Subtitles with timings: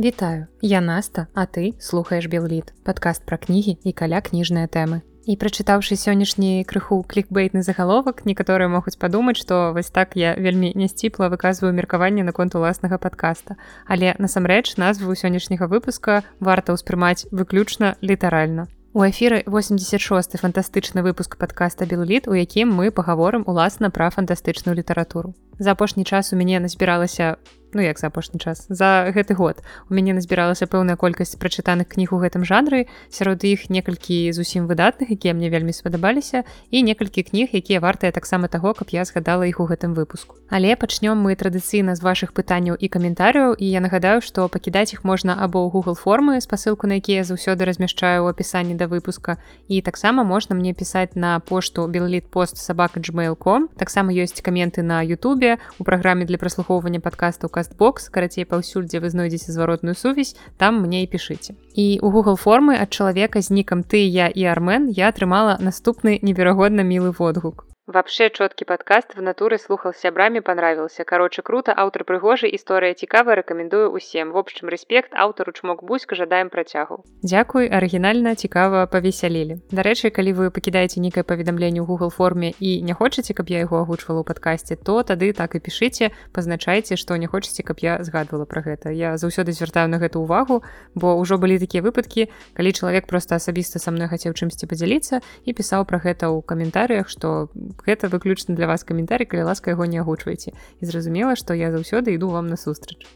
[0.00, 5.04] Вітаю, я Наста, а ты слухаеш Белліт, падкаст пра кнігі і каля кніжныя тэмы.
[5.28, 11.28] І прачытаўшы сённяшні крыху клікбейтны загаловак, некаторыя могуць падумаць, што вось так я вельмі нясціпла
[11.28, 13.60] выказваю меркаванне наконт уласнага падкаста.
[13.84, 18.72] Але насамрэч назву сённяшняга выпуска варта ўспрымаць выключна літаральна.
[18.96, 25.36] У эфіры 86 фантастычны выпуск падкаста Белліт, у якім мы пагаворым уласна пра фантастычную літаратуру.
[25.60, 27.36] За апошні час у мяне назбіралася
[27.74, 29.62] ну як за апошні час за гэты год.
[29.90, 35.10] У мяне назбіралася пэўная колькасць прачытаных кніг у гэтым жанры сярод іх некалькі зусім выдатных
[35.10, 39.60] якія мне вельмі спадабаліся і некалькі кніг якія вартыя таксама таго каб я згадала іх
[39.60, 40.36] у гэтым выпуску.
[40.50, 45.04] Але пачнём мы традыцыйна з вашых пытанняў і каментарыяў і я нагадаю што пакідаць іх
[45.04, 49.82] можна або ў google формы спасылку на якія заўсёды размяшчаю ў апісанні да выпуска і
[49.82, 55.58] таксама можна мне пісаць на пошту белліт пост сабака gmail.com таксама ёсць каменты на Ютубе
[55.78, 61.04] у праграме для праслухоўвання падкасту кастбокс карацей паўсюль дзе вы знойдзеце зваротную сувязь там мне
[61.04, 61.52] і пішыце.
[61.76, 66.16] І у google формы ад чалавека з нікам ты я і армен я атрымала наступны
[66.24, 71.02] неверагодна мілы водгук Вообще четкий подкаст в натуре слухал с сябрами, понравился.
[71.02, 74.30] Короче, круто, автор прыгожий, история цікавая, рекомендую усім.
[74.30, 77.02] В общем, респект, автору чмок Буська, жадаем працягу.
[77.22, 79.58] Дзякуй, арыгінальна, цікава, павесялілі.
[79.74, 83.82] Дарэчы, калі вы пакідаеце нейкае паведамленне ў Google форме і не хочаце, каб я яго
[83.82, 88.46] агучвала ў падкасці, то тады так і пішыце, пазначайце, што не хочаце, каб я згадвала
[88.46, 88.94] пра гэта.
[88.94, 90.62] Я заўсёды звяртаю на гэту ўвагу,
[90.94, 95.50] бо ўжо былі такія выпадкі, калі чалавек проста асабіста са мной хацеў чымсьці падзяліцца і
[95.50, 97.50] пісаў пра гэта ў каментарыях, што
[97.86, 100.52] гэта выключна для вас каментарый калі ласка яго не агучвайце.
[100.80, 103.06] І зразумела што я заўсёды іду вам насустрач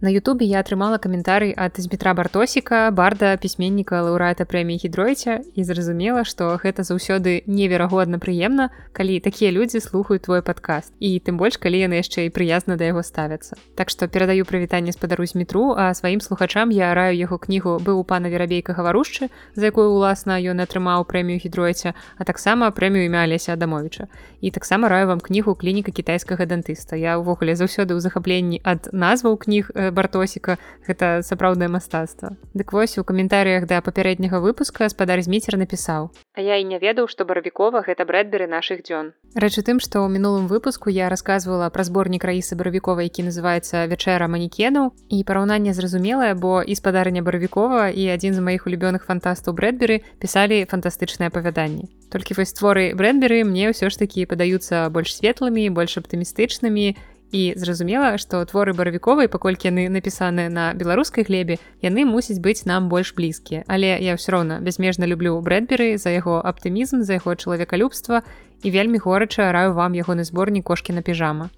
[0.00, 6.22] На Ютубе я атрымала каментарый ад збітра бартосіка барда пісьменніка лаўрэата прэміі гідройця і зразумела
[6.22, 11.82] што гэта заўсёды неверагодна прыемна калі такія людзі слухаюць твой падкаст і тым больш калі
[11.82, 15.90] яны яшчэ і прыязна да яго ставяцца Так што перадаю прывітанне спадару з метру а
[15.90, 20.62] сваім слухачам я раю яго кнігу быў у пана верабейка гаварушчы за якую уласна ён
[20.62, 24.06] атрымаў прэмію гідройця а таксама прэмію імя алеся адамовича.
[24.40, 29.34] І таксама раю вам кнігу клініка кітайскага дантыста я ўвогуле заўсёды ў захапленні ад назваў
[29.42, 30.58] кніг э, бартосіка.
[30.86, 32.36] Гэта сапраўднае мастацтва.
[32.54, 36.10] Дык вось у каментарыях да папярэдняга выпуска спадар зміцер напісаў.
[36.34, 39.12] А я і не ведаў што баравікова гэта брэдберы нашых дзён.
[39.34, 44.28] Рэчы тым што ў мінулым выпуску я рассказывала пра зборнік раісы баравікова які называется вячэра
[44.28, 50.00] манекенаў і параўнанне зразумелае бо і спадарня баравікова і адзін з маіх улюбёных фантастаў брэдберы
[50.18, 51.90] пісалі фантастычныя апавяданні.
[52.08, 56.96] Толькі вось творы брэдберы мне ўсё ж такі падаюцца больш светлымі больш аптымістычнымі
[57.32, 62.88] і зразумела што творы баравіковай паколькі яны напісаны на беларускай глебе яны мусяць быць нам
[62.88, 63.64] больш блізкія.
[63.66, 68.22] Але я ўсё роўна бязмежна люблю брэдберы за яго аптымізм за яго чалавекалюбства
[68.62, 71.50] і вельмі горача раю вам ягоны зборнік кошкі на піжама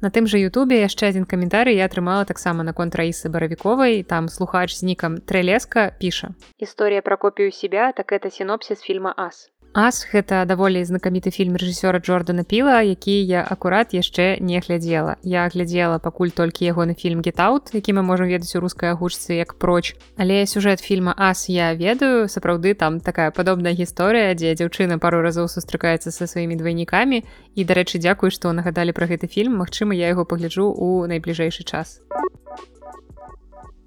[0.00, 4.70] На тым жа Ютубе яшчэ адзін каментарый я атрымала таксама на контраісы баравіковай там слухач
[4.70, 6.30] з нікам трэлеска піша.
[6.58, 12.00] Історія пра копію себя так это сінопсіс фільма ас Ас гэта даволі знакаміты фільм рэжысёра
[12.00, 15.16] Джордана Піла, які я акурат яшчэ не глядзела.
[15.22, 19.54] Я глядзела пакуль толькі ягоны фільм Гетаут, які мы можам ведаць у рускай агучцы як
[19.54, 19.94] проч.
[20.16, 25.52] Але сюжэт фільма Ас я ведаю, сапраўды там такая падобная гісторыя, дзе дзяўчына пару разоў
[25.52, 27.22] сустракаецца са сваімі двайнікамі.
[27.54, 32.00] І дарэчы, дзякую, што нагадалі пра гэты фільм, Магчыма, я яго пагляджу ў найбліжэйшы час.
[32.08, 32.77] А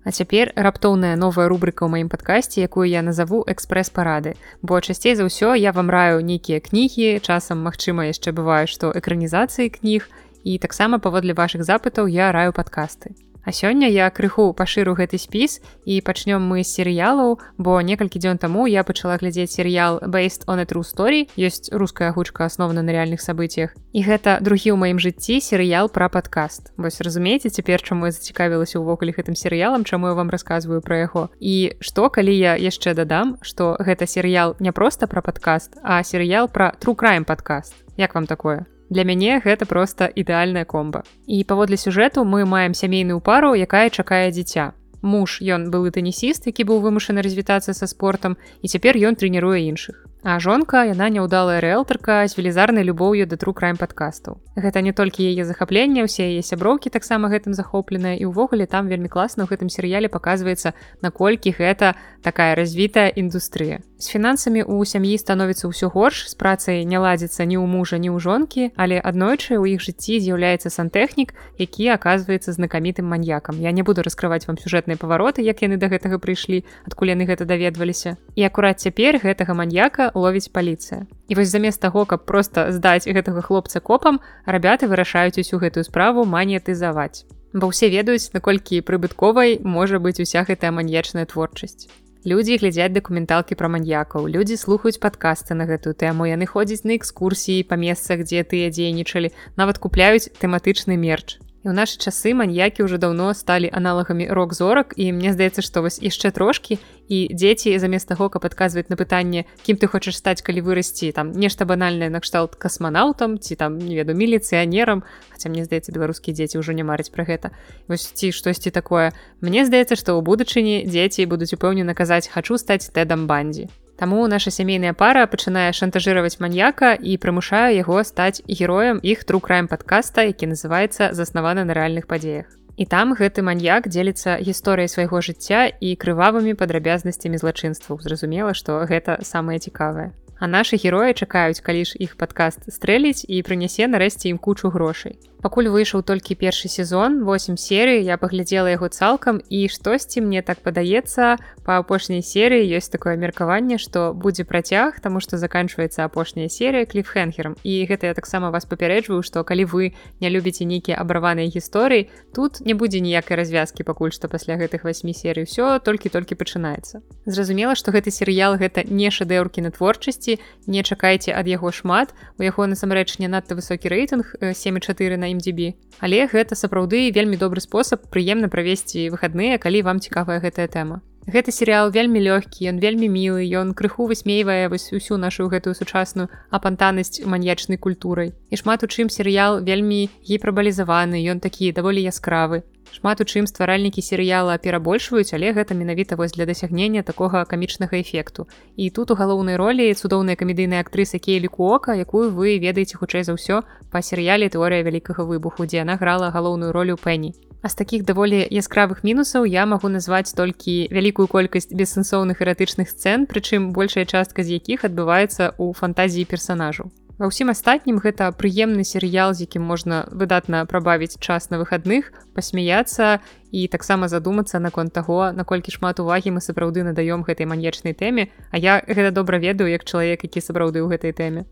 [0.10, 4.34] цяпер раптоўная новая рубрыка ў маім падкасці, якую я назову экспрэс-парады.
[4.66, 9.70] Бо часцей за ўсё я вам раю нейкія кнігі, часам магчыма яшчэ бывае, што экранізацыі
[9.70, 10.10] кніг
[10.42, 13.14] і таксама паводле вашых запытаў я раю падкасты.
[13.44, 18.38] А сёння я крыху пашыру гэты спіс і пачнём мы з серыялаў, бо некалькі дзён
[18.38, 22.92] таму я пачала глядзець серыял based on a true story ёсць руская гучка аснована на
[22.92, 23.74] рэальных сабыццях.
[23.94, 26.72] І гэта другі ў маім жыцці серыял пра падкаст.
[26.78, 31.30] Вось разумееце цяпер чаму я зацікавілася ўвогуле гэтым серыялам, чаму я вам расказваю пра яго.
[31.40, 36.48] І што калі я яшчэ дадам, што гэта серыял не проста пра падкаст, а серыял
[36.48, 37.74] пра трукраем падкаст.
[37.98, 38.66] Як вам такое?
[38.92, 41.08] Для мяне гэта проста ідэальная комба.
[41.24, 44.76] І паводле сюжэту мы маем сямейную пару, якая чакае дзіця.
[45.02, 50.11] Муж ён былы тэнісіст, які быў вымушаны развітацца са спортам і цяпер ён трэніруе іншых.
[50.24, 54.38] А жонка яна няўдалая рэлтарка з велізарнай любоўю да тру краем падкастаў.
[54.54, 59.10] Гэта не толькі яе захапленне, усе яе сяброўкі таксама гэтым захопленыя і ўвогуле там вельмі
[59.10, 63.82] класна ў гэтым серыяле паказваецца, наколькі гэта такая развітая індустрыя.
[64.02, 68.14] З фінансамі ў сям'і становіцца ўсё горш, з працай не ладзіцца ні ў мужа, ні
[68.14, 73.58] ў жонкі, але аднойчы ў іх жыцці з'яўляецца сантэхнік, які аказваецца знакамітым маньякам.
[73.58, 77.46] Я не буду раскрываць вам сюжэтныя павароты, як яны да гэтага прыйшлі, адкуль яны гэта
[77.46, 78.18] даведваліся.
[78.38, 81.06] І акурат цяпер гэтага маньяка ловіць паліцыя.
[81.28, 86.26] І вось замест таго, каб проста здаць гэтага хлопца копам, рабяты вырашаюць усю гэтую справу
[86.26, 87.26] манетызаваць.
[87.54, 91.92] бо ўсе ведаюць наколькі прыбытковай можа быць уся гэтая маньячная творчасць
[92.22, 97.66] Людзі глядзяць дакументалкі пра маньякаў людзі слухаюць падкасты на гэтую тэму яны ходзяць на экскурсіі
[97.68, 102.98] па месцах дзе тыя дзейнічалі нават купляюць тэматычны мерч І ў нашы часы маньякі ўжо
[102.98, 108.34] даўно сталі аналагамі рок-зорак і мне здаецца, што вось яшчэ трошкі і дзеці замест таго,
[108.34, 113.38] каб адказваць на пытанне, кім ты хочаш стаць, калі вырасці там нешта банальнае накшталт касманаўтам
[113.38, 117.50] ці там не веду міліцыянерам, Хаця мне здаецца, беларускія дзеці ўжо не марыць пра гэта.
[117.90, 119.10] Вось ці штосьці такое.
[119.42, 123.70] Мне здаецца, што ў будучыні дзеці будуць упэўнена казаць хачу стаць тэдам бандзі.
[124.02, 130.26] Таму наша сямейная пара пачынае шантажыраваць маньяка і прымушае яго стаць героем іх трукраем падкаста,
[130.26, 132.50] які называецца заснаваны на рэальных падзеях.
[132.82, 138.02] І там гэты маньяк дзеліцца гісторыяй свайго жыцця і крывавымі падрабязнасцямі злачынстваў.
[138.02, 140.10] Зразумела, што гэта самае цікавае.
[140.42, 145.22] А нашы героі чакаюць, калі ж іх падкаст стрэліць і прынясе нарэшце ім кучу грошай
[145.42, 150.62] пакуль выйшаў толькі першы сезон 8 серый я паглядзела яго цалкам і штосьці мне так
[150.62, 156.86] падаецца па апошняй серыі ёсць такое меркаванне што будзе працяг таму што заканчваецца апошняя серыя
[156.86, 162.08] кліфхенхером і гэта я таксама вас папярэджваю што калі вы не любіце нейкія абраваныя гісторыі
[162.34, 165.46] тут не будзе ніякай развязкі пакуль што пасля гэтых восьмі серый.
[165.46, 167.02] Все толькі-толькі пачынаецца.
[167.26, 172.14] Зразумела што гэты серыял гэта не шэдэўркі на творчасці не чакайце ад яго шмат.
[172.38, 175.74] У яго насамрэч не надта высокі рэйтынг 74 на MDB.
[176.00, 181.02] Але гэта сапраўды вельмі добры спосаб прыемна правесці выхадныя, калі вам цікавая гэтая тэма.
[181.30, 186.34] Гэты серыял вельмі лёгкі, ён вельмі мілы, ён крыху высмейвае вось усю нашу гэтую сучасную
[186.50, 188.34] апантанасць маньячнай культурай.
[188.50, 192.66] І шмат у чым серыял вельмі гіпрабалізаваны, ён такі даволі яскравы.
[192.92, 198.48] Шмат у чым стваральнікі серыяла перабольшваюць, але гэта менавіта вось для дасягнення такога камічнага эфекту.
[198.76, 203.40] І тут у галоўнай ролі цудоўная камедыйная актрыса Кейлі Куока, якую вы ведаеце хутчэй за
[203.40, 207.32] ўсё па серыяле тэорыя вялікага выбуху, дзе яна грала галоўную ролю Пенні.
[207.62, 213.30] А з такіх даволі яскравых мінусаў я магу назваць толькі вялікую колькасць бессэнсоўных эратычных сцэн,
[213.30, 216.90] прычым большая частка з якіх адбываецца ў фантазіі персанажу.
[217.22, 223.22] Ва ўсім астатнім гэта прыемны серыял, з якім можна выдатна прабавіць час на выхадных, пасмяяцца
[223.54, 228.58] і таксама задумацца наконт таго, наколькі шмат увагі мы сапраўды надаём гэтай маньячнай тэме, А
[228.58, 231.46] я гэта добра ведаю як чалавек, які сапраўды ў гэтай тэме.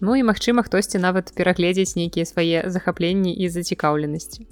[0.00, 4.48] Ну і магчыма, хтосьці нават перагледзець нейкія свае захапленні і зацікаўленасці.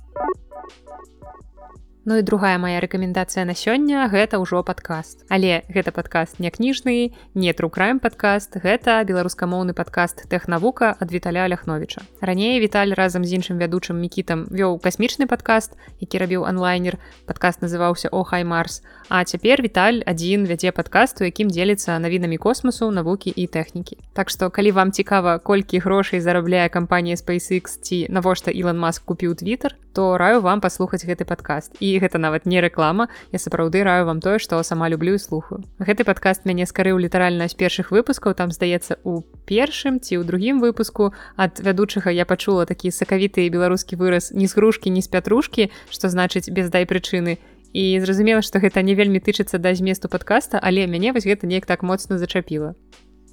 [2.05, 5.23] Ну і другая моя рэкамендацыя на сёння гэта ўжо падкаст.
[5.31, 12.03] Але гэта падкаст не кніжны, не трукраем падкаст, гэта беларускамоўны падкаст тэхнавука ад Віталя Ляхновіча.
[12.19, 16.99] Раней Віталь разам з іншым вядучым мікітам вёў касмічны падкаст, які рабіў онлайнер.
[17.31, 18.83] Падкаст называўся Охай Марс.
[19.07, 24.03] А цяпер Віталь адзін вядзе падкаст, у якім дзеліцца навінамі космосу, навукі і тэхнікі.
[24.11, 29.39] Так што калі вам цікава, колькі грошай зарабляе кампанія SpaceX ці навошта Ілон Маск купіў
[29.39, 31.77] Twitter, то раю вам паслухаць гэты падкаст.
[31.79, 33.09] І гэта нават не рэклама.
[33.33, 35.65] Я сапраўды раю вам тое што сама люблю і слухаю.
[35.79, 40.61] Гэты падкаст мяне скарыў літаральна з першых выпускаў там здаецца у першым ці ў другім
[40.61, 41.13] выпуску.
[41.37, 46.09] Ад вядучага я пачула такі сакавіты беларускі выраз ні з грушкі ні з пятрушкі што
[46.09, 47.39] значыць без дай прычыны
[47.73, 51.67] і зразумела што гэта не вельмі тычыцца да зместу падкаста але мяне вось гэта неяк
[51.67, 52.75] так моцна зачапіла.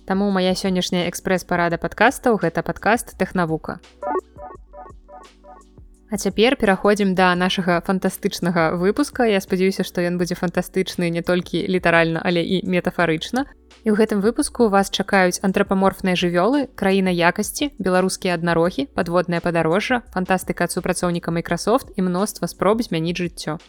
[0.10, 4.19] Таму моя сённяшняя экспрэс-парада падкастаў гэта падкаст тэхнавука у
[6.10, 9.30] А цяпер пераходзім да нашага фантастычнага выпуска.
[9.30, 13.46] Я спадзяюся, што ён будзе фантастычны не толькі літаральна, але і метафарычна.
[13.86, 20.66] І ў гэтым выпуску вас чакаюць антрапаморфныя жывёлы, краіна якасці, беларускія аднарогі, падводнае падарожжа, фантастыка
[20.66, 23.62] ад супрацоўніка Microsoft і мноства спроб змяніць жыццё.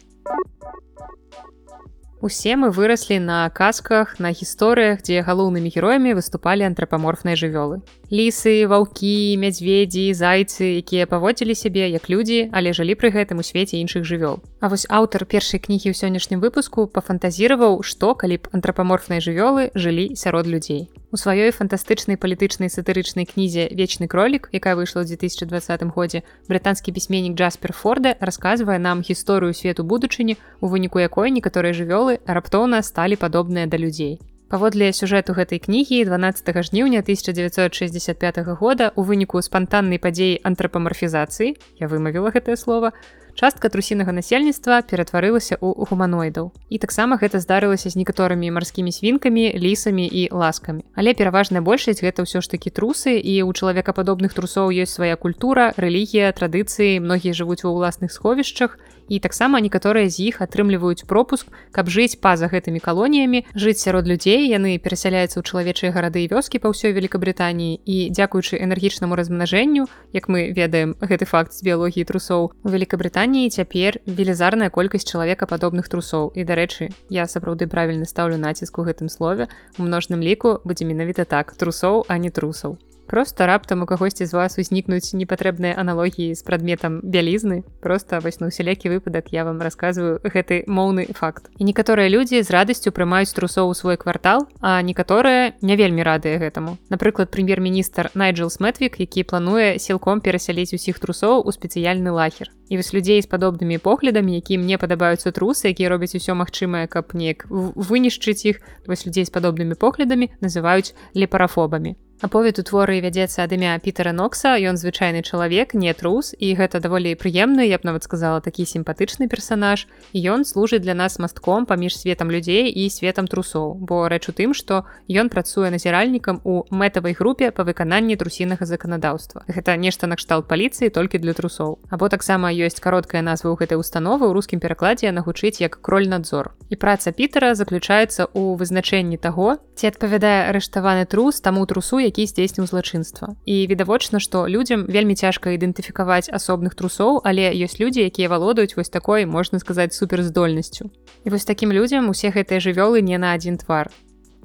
[2.21, 7.81] Усе мы выраслі на казках, на гісторыях, дзе галоўнымі героямі выступалі антрапаморфныя жывёлы.
[8.13, 13.81] Лісы, ваўкі, мядзведзі, зайцы, якія паводзілі сябе як людзі, але жылі пры гэтым у свеце
[13.81, 14.37] іншых жывёл.
[14.61, 20.13] А вось аўтар першай кнігі ў сённяшнім выпуску пафантазіраваў, што калі б антрапаморфныя жывёлы жылі
[20.13, 20.93] сярод людзей.
[21.11, 27.35] У сваёй фантастычнай палітычнай сатырычнай кнізе вечны кролік, якая выйшла ў 2020 годзе, брытанскі пісьменнік
[27.35, 33.15] Джаспер Форда расказвае нам гісторыю свету будучыні, у выніку якой некаторыя жывёлы жывёлы раптоўна сталі
[33.15, 34.19] падобныя да людзей.
[34.49, 42.35] Паводле сюжэту гэтай кнігі 12 жніўня 1965 года у выніку спантаннай падзеі антрапамарфізацыі я вымавіла
[42.35, 42.91] гэтае слово,
[43.31, 46.51] частка трусінага насельніцтва ператварылася ў гуманоідаў.
[46.67, 50.83] І таксама гэта здарылася з некаторымі марскімі свінкамі, лісамі і ласкамі.
[50.99, 55.71] Але пераважная большасць гэта ўсё ж такі трусы і у чалавекападобных трусоў ёсць свая культура,
[55.79, 58.75] рэлігія, традыцыі, многія жывуць ва ўласных сховішчах
[59.11, 64.47] і таксама некаторыя з іх атрымліваюць пропуск каб жыць па-за гэтымі калоніямі жыць сярод людзей.
[64.47, 70.31] Яны перасяляюцца ў чалавечыя гарады і вёскі па ўсёй великкабрытаніі і дзякуючы энергічнаму размнажэнню як
[70.31, 76.31] мы ведаем гэты факт з біялогіі трусоў у великкабрытаніі цяпер велізарная колькасць чалавека падобных трусоў.
[76.31, 79.51] І дарэчы я сапраўды правільна стаўлю націск у гэтым слове.
[79.75, 82.79] У множным ліку будзе менавіта так трусоў а не трусаў
[83.11, 88.47] просто раптам у кагосьці з вас узнікнуць непатрэбныя аналогіі з прадметам бялізны просто вось на
[88.47, 91.51] усялякі выпадак я вам рассказываю гэты моўны факт.
[91.59, 96.39] І некаторыя людзі з радасцю прымаюць трусоў у свой квартал а некаторыя не вельмі радыя
[96.39, 102.79] гэтаму напрыклад прэм'ер-міністр найджел сметвік які плануе сілком перасяліць усіх трусоў у спецыяльны лахер і
[102.79, 107.43] вось людзей з падобнымі поглядамі які мне падабаюцца трусы якія робяць усё магчымае каб неяк
[107.51, 113.73] вынішчыць іх вось людзей з падобнымі поглядамі называюць лепарафобамі Аповед у творы вядзецца ад імя
[113.81, 118.37] Пітера Нокса, ён звычайны чалавек, не трус і гэта даволі прыемны, я б нават сказала
[118.45, 119.89] такі сімпатычны персанаж.
[120.13, 123.73] І ён служыць для нас мастком паміж светам людзей і светам трусоў.
[123.81, 129.41] Бо рэч у тым, што ён працуе назіральнікам у мэтавай групе па выкананні трусінага заканадаўства.
[129.49, 131.81] Гэта нешта накшталт паліцыі толькі для трусоў.
[131.89, 136.53] Або таксама ёсць кароткая назва ў гэтай установы ў рускім перакладзе яна гучыць як кроль-надзор.
[136.69, 142.67] І праца Пітера заключаецца ў вызначэнні таго, ці адпавядае арыштаваны трус таму трусу, які здзейсніў
[142.67, 148.75] злачынства і відавочна што людзям вельмі цяжка ідэнтыфікаваць асобных трусоў але ёсць людзі якія валодаюць
[148.75, 150.91] вось такой можна сказаць суперздольнасцю.
[151.23, 153.87] І вось такім людзям усе гэтыя жывёлы не на адзін твар.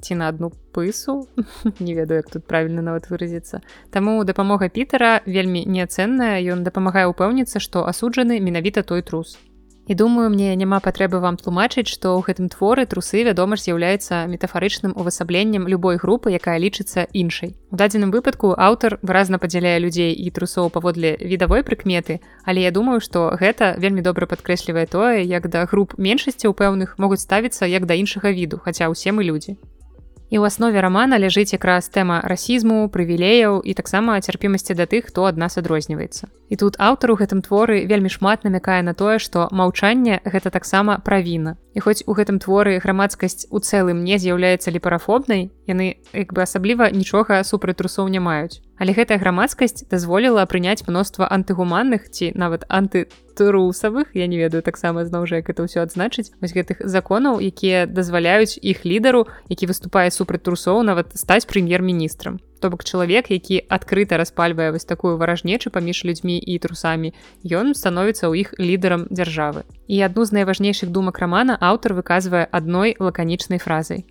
[0.01, 1.27] Ці на одну пысу?
[1.79, 3.65] Не ведаю як тут правільна нават выразіцца.
[3.89, 9.41] Таму дапамога пітера вельмі неацэнная ён дапамагае ўпэўніцца што асуджаны менавіта той трус
[9.87, 14.27] І думаю, мне няма патрэбы вам тлумачыць, што ў гэтым творы трусы, вядома ж, з'яўляецца
[14.27, 17.55] метафарычным увасабленнем любой групы, якая лічыцца іншай.
[17.71, 22.99] У дадзеным выпадку аўтар выразна падзяляе людзей і трусоў паводле відавой прыкметы, але я думаю,
[22.99, 27.87] што гэта вельмі добра падкрэслівае тое, як да груп меншасці ў пэўных могуць ставіцца як
[27.87, 29.55] да іншага віду, хаця ўсе мы людзі.
[30.29, 35.23] І ў аснове рамана ляжыць якраз тэма расізму, прывілеяў і таксама цярпімасці да тых, хто
[35.23, 36.27] ад нас адрозніваецца.
[36.51, 40.99] І тут аўтар у гэтым творы вельмі шмат намякае на тое, што маўчанне гэта таксама
[40.99, 41.55] правіна.
[41.71, 46.89] І хоць у гэтым творы грамадскасць у цэлым не з'яўляецца ліпарафобнай, яны як бы асабліва
[46.89, 48.63] нічога супраць трусоў не маюць.
[48.77, 55.25] Але гэтая грамадскасць дазволіла прыняць мноства антыгуманных ці нават антытрусавых я не ведаю таксама зноў
[55.25, 60.45] жа як это ўсё адзначыць вось гэтых законаў якія дазваляюць іх лідару які выступае супраць
[60.45, 62.37] трусоў нават стаць прэм'ер-міністрам.
[62.61, 67.13] То бок чалавек які адкрыта распальвае вось такую варажнечу паміж людзьмі і трусамі
[67.49, 69.65] ён становіцца ў іх лідарам дзяржавы.
[69.89, 74.05] І адну з найважнейшых думак рамана аўтар выказвае адной лаканічнай фразай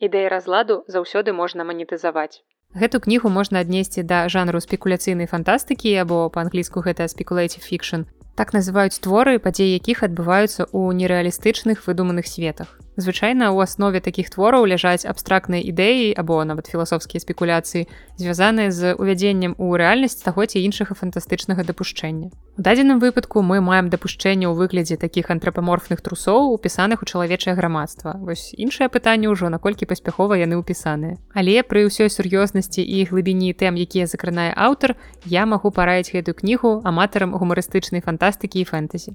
[0.00, 2.42] ідэя разладу заўсёды можна манетызаваць.
[2.74, 8.04] Гэту кнігу можна аднесці да жанру спекуляцыйнай фантастыкі або па-англійску гэта спекулейці фікшн
[8.38, 14.66] так называюць творы падзеі якіх адбываюцца ў нерэалістычных выдуманых светах звычайна у аснове такіх твораў
[14.66, 17.86] ляжаць абстрактныя ідэі або нават філасофскія спекуляцыі
[18.18, 22.34] звязаныя з увядзеннем у рэальнасць таго ці іншага фантастычнага дапушчэння.
[22.58, 28.18] У дадзеным выпадку мы маем дапушчэнне ў выглядзе такіх антрапаморфных трусоў упісаных у чалавечае грамадства.
[28.18, 31.22] Вось іншае пытанне ўжо наколькі паспяхова яны ўпісаныя.
[31.38, 36.82] Але пры ўсёй сур'ёзнасці і глыбіні тэм якія закранае аўтар я магу параіць гэтую кнігу
[36.82, 39.14] аматарам гумарыстычнай фантастыкі і фэнтэзі.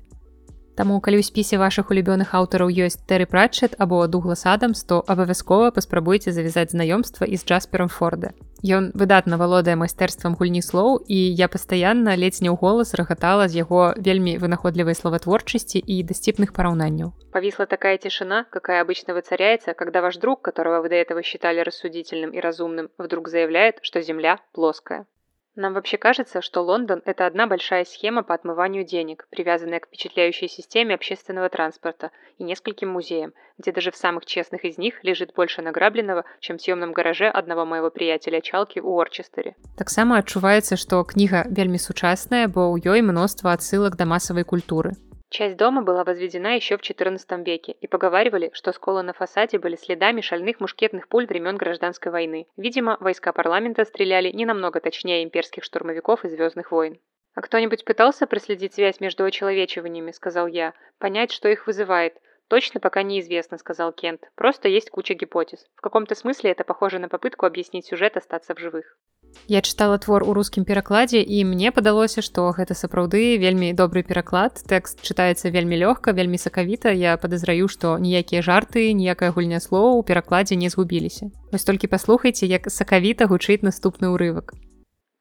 [0.75, 5.69] Таму калі ў спісе вашых улюбёных аўтараў ёсць тэры прачет або дугла садам, то абавязкова
[5.69, 8.33] паспрабуйце завязаць знаёмства і з джаспером форда.
[8.63, 13.59] Ён выдатна валодае майстэрствам гульні слоў і я пастаянна ледзь не ў голас рагатала з
[13.59, 17.11] яго вельмі вынаходлівай словатворчасці і дасціпных параўнанняў.
[17.35, 22.31] Павісла такая цішына, какая обычно выцаряется, когда ваш друг, которого вы до этого считали рассудительным
[22.31, 25.05] и разумным, вдруг заявляет, что Земля плоская.
[25.55, 30.47] Нам вообще кажется, что Лондон– это одна большая схема по отмыванию денег, привязанная к впечатляющей
[30.47, 35.61] системе общественного транспорта и нескольким музеям, где даже в самых честных из них лежит больше
[35.61, 39.55] награбленного, чем в съемном гараже одного моего приятеля Чалки у Орчестере.
[39.77, 44.93] Так само отчувается, что книга вельми сучасная, бо у ёй множество отсылок до массовой культуры.
[45.33, 49.75] Часть дома была возведена еще в XIV веке, и поговаривали, что сколы на фасаде были
[49.75, 52.45] следами шальных мушкетных пуль времен гражданской войны.
[52.55, 56.99] Видимо, войска парламента стреляли не намного точнее имперских штурмовиков и Звездных войн.
[57.33, 60.75] «А кто-нибудь пытался проследить связь между очеловечиваниями?»– сказал я.
[60.99, 62.13] «Понять, что их вызывает?»
[62.47, 64.29] «Точно пока неизвестно»,– сказал Кент.
[64.35, 65.65] «Просто есть куча гипотез.
[65.73, 68.99] В каком-то смысле это похоже на попытку объяснить сюжет остаться в живых».
[69.47, 74.63] Я чытала твор у рускім перакладзе і мне падалося, што гэта сапраўды вельмі добры пераклад.
[74.67, 76.91] Тэкст чытаецца вельмі лёгка, вельмі сакавіта.
[76.91, 81.31] Я падазраю, што ніякія жарты, ніякае гульня слоў у перакладзе не згубіліся.
[81.51, 84.55] Вось толькі паслухайце, як сакавіта гучыць наступны ўрывак.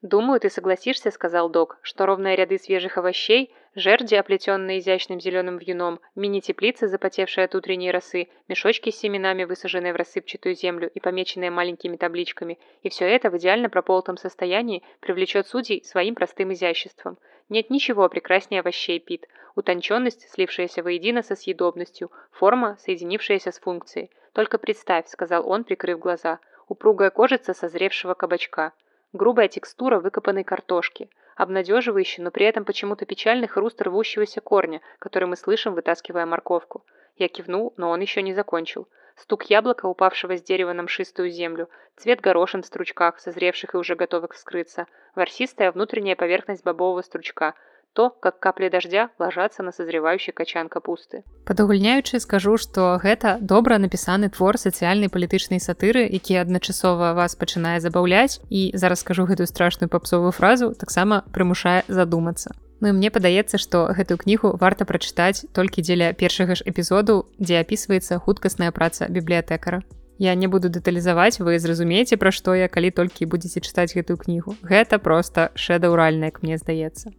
[0.03, 6.01] «Думаю, ты согласишься,— сказал док,— что ровные ряды свежих овощей жерди, оплетенные изящным зеленым вьюном,
[6.13, 11.95] мини-теплицы, запотевшие от утренней росы, мешочки с семенами, высаженные в рассыпчатую землю и помеченные маленькими
[11.95, 12.59] табличками.
[12.81, 17.17] И все это в идеально прополотом состоянии привлечет судей своим простым изяществом.
[17.47, 19.29] Нет ничего прекраснее овощей пит.
[19.55, 24.11] Утонченность, слившаяся воедино со съедобностью, форма, соединившаяся с функцией.
[24.33, 28.73] «Только представь»,— сказал он, прикрыв глаза,— «упругая кожица созревшего кабачка,
[29.13, 35.37] грубая текстура выкопанной картошки, обнадеживающий, но при этом почему-то печальный хруст рвущегося корня, который мы
[35.37, 36.83] слышим, вытаскивая морковку.
[37.15, 38.87] Я кивнул, но он еще не закончил.
[39.15, 43.95] Стук яблока, упавшего с дерева на мшистую землю, цвет горошин в стручках, созревших и уже
[43.95, 47.53] готовых вскрыться, ворсистая внутренняя поверхность бобового стручка,
[47.93, 51.23] то, как каплі дождя ложацца на созревающий качан капусты.
[51.45, 58.41] Падагульняючы скажу, што гэта добра напісаны твор сацыяльнай палітычнай сатыры, які адначасова вас пачынае забаўляць
[58.49, 62.51] і зараз скажу гэтую страшную папсовую фразу, таксама прымушае задумацца.
[62.83, 67.61] Ну і мне падаецца, што гэтую кнігу варта прачытаць толькі дзеля першага ж эпізоду, дзе
[67.63, 69.83] апісваецца хуткасная праца бібліятэкара.
[70.19, 74.55] Я не буду дэталізаваць, вы зразумееце, пра што я, калі толькі будзеце чытаць гэтую кнігу.
[74.61, 77.15] Гэта проста шэдаўральна, як мне здаецца.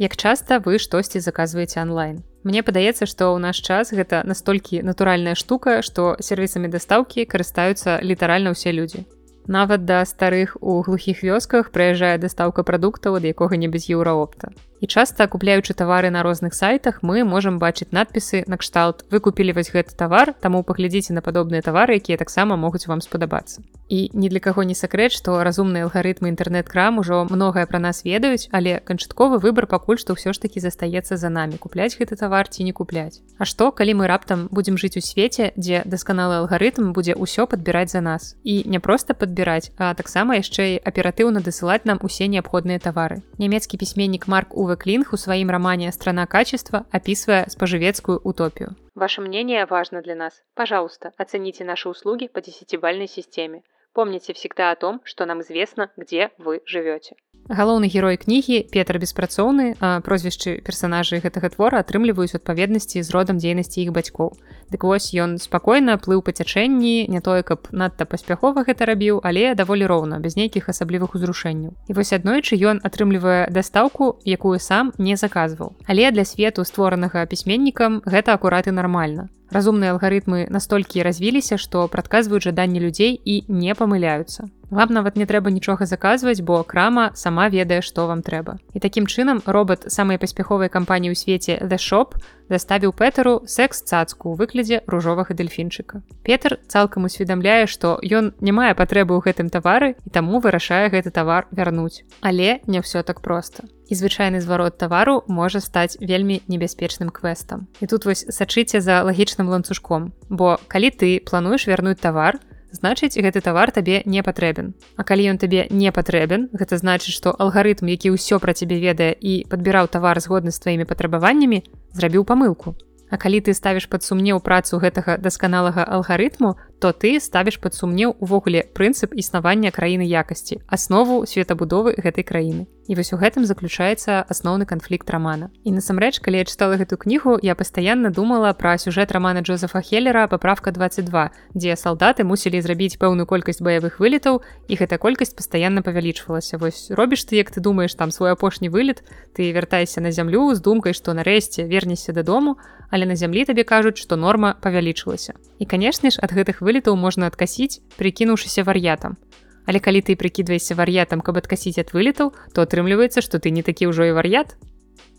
[0.00, 2.24] Як часта вы штосьці заказваеце онлайн.
[2.40, 8.56] Мне падаецца, што ў наш час гэта настолькі натуральная штука, што сервісамі дастаўкі карыстаюцца літаральна
[8.56, 9.04] ўсе людзі.
[9.44, 14.56] Нават да старых у глухіх вёсках прыязджае дастаўка прадуктаў ад якога-небудзь еўраопта.
[14.80, 19.68] І часта купляючы тавары на розных сайтах мы можам бачыць надпісы накшталт вы купілі вось
[19.68, 23.60] гэты тавар таму паглядзіце на падобныя тавары якія таксама могуць вам спадабацца
[23.90, 28.46] і ні для каго не сакрэт што разумныя алгарытмы інтэрнэт-крам ужо многае пра нас ведаюць
[28.54, 32.62] але канчатковы выбар пакуль што ўсё ж такі застаецца за намі купляць гэты тавар ці
[32.62, 33.18] не купляць.
[33.36, 37.90] А што калі мы раптам будзем жыць у свеце дзе дасканалы алгарытм будзе ўсё падбіраць
[37.90, 38.38] за нас?
[38.46, 43.26] І не проста падбіраць а таксама яшчэ і аператыўна дасылаць нам усе неабходныя тавары.
[43.42, 48.76] Нямецкі пісьменнік марк у Уве Клинх у своим романе «Страна качества» описывая споживецкую утопию.
[48.94, 50.44] Ваше мнение важно для нас.
[50.54, 53.62] Пожалуйста, оцените наши услуги по десятибальной системе.
[53.92, 57.16] Помните всегда о том, что нам известно, где вы живете.
[57.50, 59.74] галоўны герой кнігі Петр беспрацоўны
[60.06, 64.38] прозвішчы персонажы гэтага твора атрымліваюць адпаведнасці з родам дзейнасці іх бацькоў.
[64.70, 69.54] Дык вось ён спакойна плыў па цячэнні не тое каб надта паспяхова гэта рабіў але
[69.58, 71.74] даволі роўна без нейкіх асаблівых узрушэнняў.
[71.90, 75.74] І вось аднойчы ён атрымлівае дастаўку якую сам не заказваў.
[75.90, 82.44] Але для свету створанага пісьменнікам гэта акурат і нармальна разумныя алгарытмы настолькі развіліся што прадказваюць
[82.46, 87.80] жаданні людзей і не памыляюцца вам нават не трэба нічога заказваць бо крама сама ведае
[87.82, 92.14] што вам трэба і такім чынам робот самай паспяховай кампаніі ў свеце the shop
[92.48, 98.72] заставіў петару секс цацку ў выглядзе ружовага дельфінчыка Петр цалкам усведамляе што ён не мае
[98.78, 103.66] патрэбы ў гэтым тавары і таму вырашае гэты тавар вярнуць але не ўсё так проста
[103.90, 107.66] і звычайны зварот тавару можа стаць вельмі небяспечным квестам.
[107.82, 110.14] І тут вось сачыце за лагічным ланцужком.
[110.30, 112.38] Бо калі ты плануеш вярнуць тавар
[112.70, 114.74] значыць гэты тавар табе не патрэбен.
[114.96, 119.10] А калі ён табе не патрэбен гэта значыць што алгарытм які ўсё пра цябе ведае
[119.12, 122.78] і падбіраў тавар згодны з тваімі патрабаваннямі зрабіў памылку.
[123.10, 128.16] А калі ты ставіш пад сумнеў працу гэтага дасканалага алгарытму то ты ставіш пад сумнеў
[128.18, 134.66] увогуле прынцып існавання краіны якасці аснову светабудовы гэтай краіны І вось у гэтым заключаецца асноўны
[134.66, 135.54] канфлікт рамана.
[135.62, 140.26] І насамрэч, калі я чытала гэту кнігу, я пастаянна думала пра сюжэт рамана Джозефа Хеллера
[140.26, 146.58] паправка 22, дзе салдаты мусілі зрабіць пэўную колькасць баявых вылетаў і гэта колькасць пастаянна павялічвалася.
[146.58, 149.06] Вось робіш ты, як ты думаеш там свой апошні вылет,
[149.38, 152.58] ты вяртайся на зямлю з думкай, што нарэшце вернешся дадому,
[152.90, 155.38] але на зямлі табе кажуць, што норма павялічылася.
[155.62, 159.17] І канешне ж, ад гэтых вылетаў можна адкасіць, прыкінуўшыся вар'ятам.
[159.65, 163.87] Але калі ты прыкідваешся вар'ятам, каб адкасіць ад вылетаў, то атрымліваецца, што ты не такі
[163.87, 164.55] ўжо і вар'ят.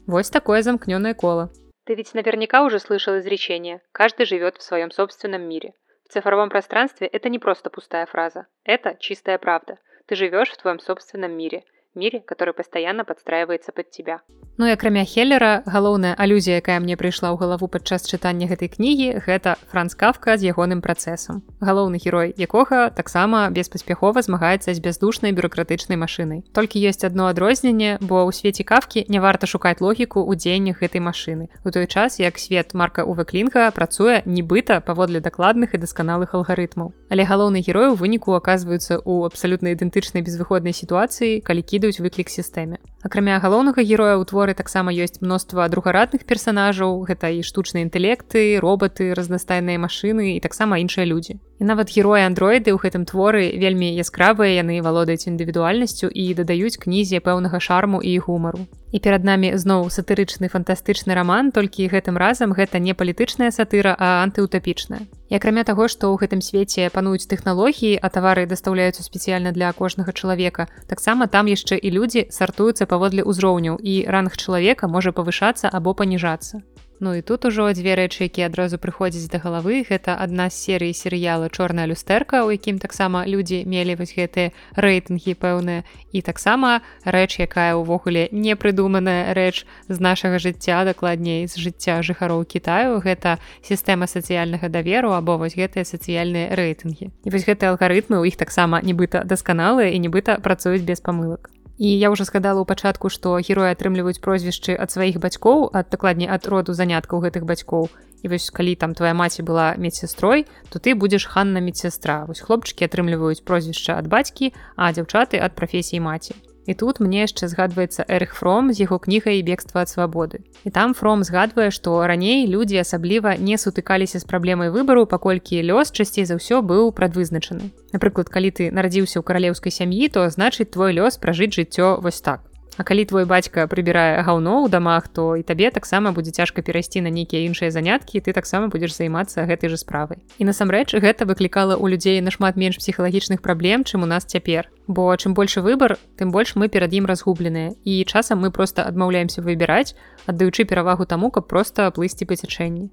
[0.06, 1.50] Вось такое замкнёное коло.
[1.84, 5.72] Ты ведь наверняка уже слышал изречение «каждый живет в своем собственном мире».
[6.08, 8.46] В цифровом пространстве это не просто пустая фраза.
[8.64, 9.78] Это чистая правда.
[10.06, 14.21] Ты живешь в твоем собственном мире – мире, который постоянно подстраивается под тебя.
[14.57, 19.23] Ну і акрамя хеллера галоўная алюзія, якая мне прыйшла ў галаву падчас чытання гэтай кнігі
[19.25, 21.41] гэта франц кафка з ягоным працэсам.
[21.63, 26.43] Галоўны герой якога таксама беспаспяхова змагаецца з бяздушнай бюрократычнай машынай.
[26.53, 31.01] Толькі ёсць одно адрозненне, бо ў свеце кафкі не варта шукаць логіку ў дзеяннях гэтай
[31.01, 31.49] машыны.
[31.65, 36.93] У той час як свет марка Увеклінга працуе нібыта паводле дакладных і дасканалых алгарытмаў.
[37.09, 42.77] Але галоўны герой у выніку аказваюцца ў абсалютна ідэнтычнай безвыходнай сітуацыі, калі кідаюць выклік сістэме.
[43.01, 49.17] акрамя галоўнага героя ў творы таксама ёсць мноства другарадных персонажаў гэта і штучныя інтэлекты роботы
[49.17, 54.57] разнастайныя машыны і таксама іншыя людзі і нават героі андроіды ў гэтым творы вельмі яскравыя
[54.57, 58.65] яны валодаюць індывідуальнасцю і дадаюць кнізе пэўнага шарму і гумару.
[58.89, 64.25] І перад намі зноў сатырычны фантастычны роман толькі гэтым разам гэта не палітычная сатыра а
[64.25, 65.05] антыутапічная.
[65.29, 70.17] І акрамя таго што ў гэтым свеце пануюць тэхналогіі а тавары дастаўляюцца спецыяльна для кожнага
[70.17, 75.93] чалавека таксама там яшчэ і людзі сартуюцца паводле ўзроўняў і ранг чалавека можа павышацца або
[75.93, 76.65] паніжацца
[77.01, 79.81] Ну і тут ужо дзве рэчы, якія адразу прыходзяць да галавы.
[79.81, 85.33] Гэта адна з серыі серыяла чорная люстэрка, у якім таксама людзі мелі вось гэтыя рэйтынгі
[85.33, 85.81] пэўныя.
[86.13, 93.01] І таксама рэч, якая ўвогуле непрыдуманая рэч з нашага жыцця, дакладней з жыцця жыхароў Кітаю.
[93.01, 97.09] Гэта сістэма сацыяльнага даверу або вось гэтыя сацыяльныя рэйтынгі.
[97.25, 101.49] І вось гэтыя алгарытмы ў іх таксама нібыта дасканалыя і нібыта працуюць без памылак.
[101.81, 106.29] І я ўжо сказала ў пачатку, што героі атрымліваюць прозвішчы ад сваіх бацькоў, ад дакладней
[106.29, 107.89] ад роду заняткаў гэтых бацькоў.
[108.21, 112.29] І вось калі там твоя маці была медсястрой, то ты будзеш ханна медсястра.
[112.29, 116.37] Вось хлопчыкі атрымліваюць прозвішча ад бацькі, а дзяўчаты ад прафесіі маці.
[116.65, 120.45] І тут мне яшчэ згадваецца Эрх Фром з яго кнігай бегства ад свабоды.
[120.63, 125.89] І там Фром згадвае, што раней людзі асабліва не сутыкаліся з праблемай выбару, паколькі лёс
[125.89, 127.73] часцей за ўсё быў прадвызначаны.
[127.93, 132.50] Напрыклад, калі ты нарадзіўся ў каралеўскай сям'і, то значыць твой лёс пражыць жыццё вось так.
[132.77, 137.03] А калі твой бацька прыбірае гаўно ў дамах, то і табе таксама будзе цяжка перайсці
[137.03, 140.23] на нейкія іншыя заняткі, ты таксама будзеш займацца гэтай жа справай.
[140.39, 144.71] І насамрэч гэта выклікала ў людзей нашмат менш псіхалагічных праблем, чым у нас цяпер.
[144.87, 147.75] Бо чым больш выбар, тым больш мы перад ім разгубленыя.
[147.83, 149.91] І часам мы проста адмаўляемся выбіраць,
[150.25, 152.87] аддаючы перавагу таму, каб проста плысці па цячэнні.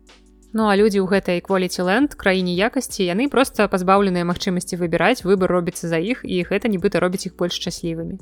[0.53, 5.53] Ну а людзі ў гэтай quality land краіне якасці яны проста пазбаўленыя магчымасці выбіраць выбор
[5.53, 8.17] робіцца за іх і гэта нібыта робіць іх больш шчаслівымі.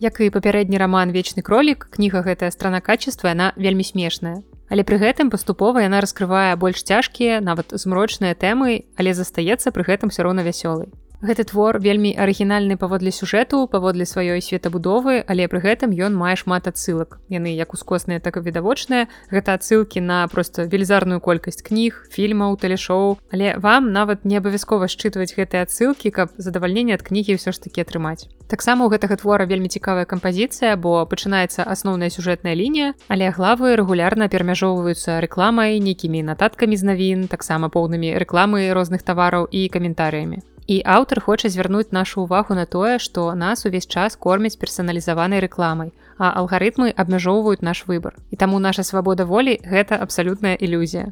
[0.00, 4.40] Як і папярэдні раман вечны кролік, кніга гэтая страна качества яна вельмі смешная.
[4.70, 10.14] Але пры гэтым паступова яна раскрывае больш цяжкія, нават змрочныя тэмы, але застаецца пры гэтым
[10.14, 10.88] все роўна вясёлай.
[11.20, 16.64] Гэты твор вельмі арыгінальны паводле сюжэту, паводле сваёй светабудовы, але пры гэтым ён мае шмат
[16.64, 17.20] адсылак.
[17.28, 19.04] Яны як ускосныя, так і відавочныя.
[19.28, 23.20] Гэта адсылкі на проста велізарную колькасць кніг, фільмаў, тэлешоу.
[23.28, 27.84] Але вам нават не абавязкова счытваць гэтыя адсылкі, каб задавальненне ад кнігі ўсё ж такі
[27.84, 28.24] атрымаць.
[28.48, 34.32] Таксама ў гэтага твора вельмі цікавая кампазіцыя, бо пачынаецца асноўная сюжэтная лінія, але главы рэгулярна
[34.32, 40.40] перамяжоўваюцца рэкламай, нейкімі нататкамі з навін, таксама поўнымі рэкламы розных тавараў і каментарыямі.
[40.70, 45.90] І аўтар хоча звярнуць нашу ўвагу на тое, што нас увесь час кормяць персаналізаванай рэкламай,
[46.14, 48.14] а алгарытмы абмяжоўваюць наш выбар.
[48.30, 51.10] І таму наша свабода волі гэта абсалютная ілюзія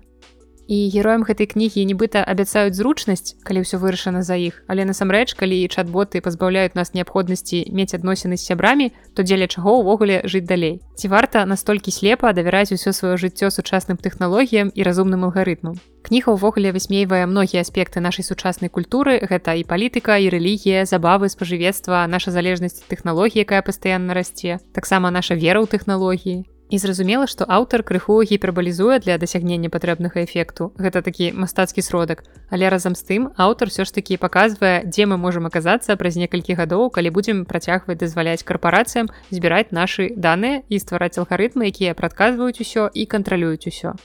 [0.69, 4.61] і героям гэтай кнігі нібыта абяцаюць зручнасць калі ўсё вырашана за іх.
[4.69, 10.21] Але насамрэч калі чат-боты пазбаўляюць нас неабходнасці мець адносіны з сябрамі то дзеля чаго ўвогуле
[10.29, 10.85] жыць далей?
[11.01, 15.81] Ці варта настолькі слепа давяраць усё сваё жыццё сучасным тэхналогіям і разумным алгарытмам?
[16.05, 19.25] Кніга ўвогуле высмейвае многія аспекты нашай сучаснай культуры.
[19.25, 25.33] Гэта і палітыка і рэлігія забавы спажывецтва наша залежнасць тэхналогіі якая пастаянна расце таксама наша
[25.33, 30.73] вера ў тэхналогіі І зразумела, што аўтар крыху гіпербалізуе для дасягнення патрэбнага эфекту.
[30.77, 32.25] Гэта такі мастацкі сродак.
[32.53, 36.61] Але разам з тым аўтар ўсё ж такі паказвае, дзе мы можам аказацца праз некалькі
[36.61, 42.93] гадоў, калі будзем працягваць дазваляць карпорацыям збіраць нашы даныя і ствараць алгарытмы, якія прадказваюць усё
[42.93, 43.97] і кантралююць усё.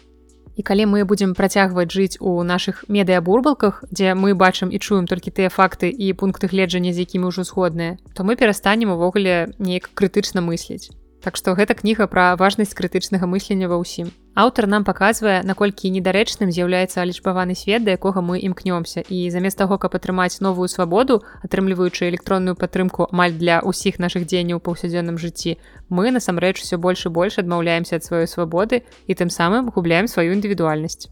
[0.56, 5.36] І калі мы будзем працягваць жыць у нашых медыябурбалках, дзе мы бачым і чуем толькі
[5.36, 10.39] тыя факты і пункты гледжання, з якімі ўжо згодныя, то мы перастанем увогуле неяк крытычна
[10.39, 10.93] мысліць.
[11.23, 14.12] Так што гэта кніга пра важнасць крытычнага мыслення ва ўсім.
[14.36, 19.05] Аўтар нам паказвае, наколькі недарэчным з'яўляецца алічбаваны свет, да якога мы імкнёмся.
[19.07, 24.59] І замест таго, каб атрымаць новую свабоду, атрымліваючы электронную падтрымку амаль для ўсіх нашых дзеянняў
[24.59, 25.55] у паўсядзённым жыцці,
[25.88, 30.36] мы насамрэч усё больш і больш адмаўляемся ад сваёй свабоды і тым самым губляем сваю
[30.36, 31.07] індывідуальнасць.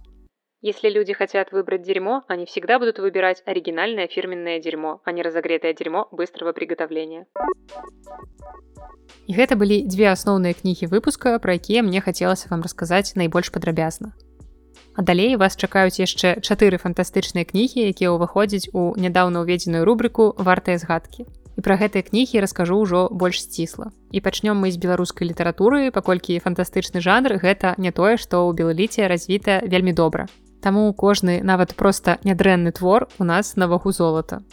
[0.62, 5.74] Если люди хотят выбрать дерьмо, они всегда будут выбирать оригинальное фирменное дерьмо, а не разогретое
[5.74, 7.26] дерьмо быстрого приготовления.
[9.28, 14.14] І гэта былі дзве асноўныя кнігі выпуска, пра якія мне хацелася вам расказаць найбольш падрабязна.
[14.96, 20.78] А далей вас чакаюць яшчэ чатыры фантастычныя кнігі, якія ўваходзяць у нядаўна ўведзеную рубрыку вартыя
[20.82, 21.24] згадкі.
[21.56, 23.92] І пра гэтыя кнігі раскажу ўжо больш сцісла.
[24.12, 29.08] І пачнём мы з беларускай літаратуры, паколькі фантастычны жанр гэта не тое, што ў белаліце
[29.08, 30.28] развіта вельмі добра.
[30.62, 34.44] Таму кожны нават проста нядрэнны твор у нас на вагу золата.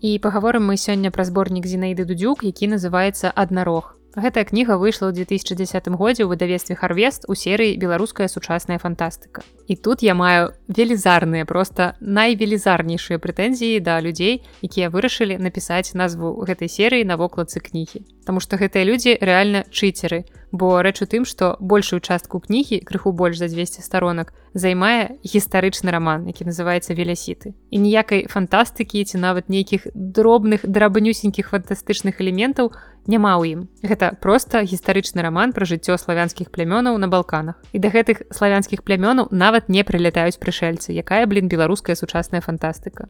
[0.00, 3.96] І пагаворым мы сёння пра зборнік зінаіды дудзюк, які называецца аднарог.
[4.12, 9.40] Гэтая кніга выйшла ў 2010 годзе ў выдавестве Харвест у серыі беларуская сучасная фантастыка.
[9.64, 16.68] І тут я маю велізарныя проста найвелізарнейшыя прэтэнзіі да людзей, якія вырашылі напісаць назву гэтай
[16.68, 18.04] серыі на вокладцы кнігі.
[18.28, 23.12] Таму што гэтыя людзі рэальна чыцеры, бо рэч у тым што большую частку кнігі крыху
[23.12, 29.48] больш за 200 сторонак займае гістарычны роман які называется велясіты і ніякай фантастыкі ці нават
[29.48, 32.72] нейкіх дробных драбнюсенькіх фантастычных элементаў
[33.06, 33.60] няма ў ім.
[33.82, 37.58] Гэта просто гістарычны роман пра жыццё славянскіх плямёнаў на балканах.
[37.72, 43.08] І да гэтых славянскіх плямёнаў нават не прылятаюць прышэльцы якая блин беларуская сучасная фантастыка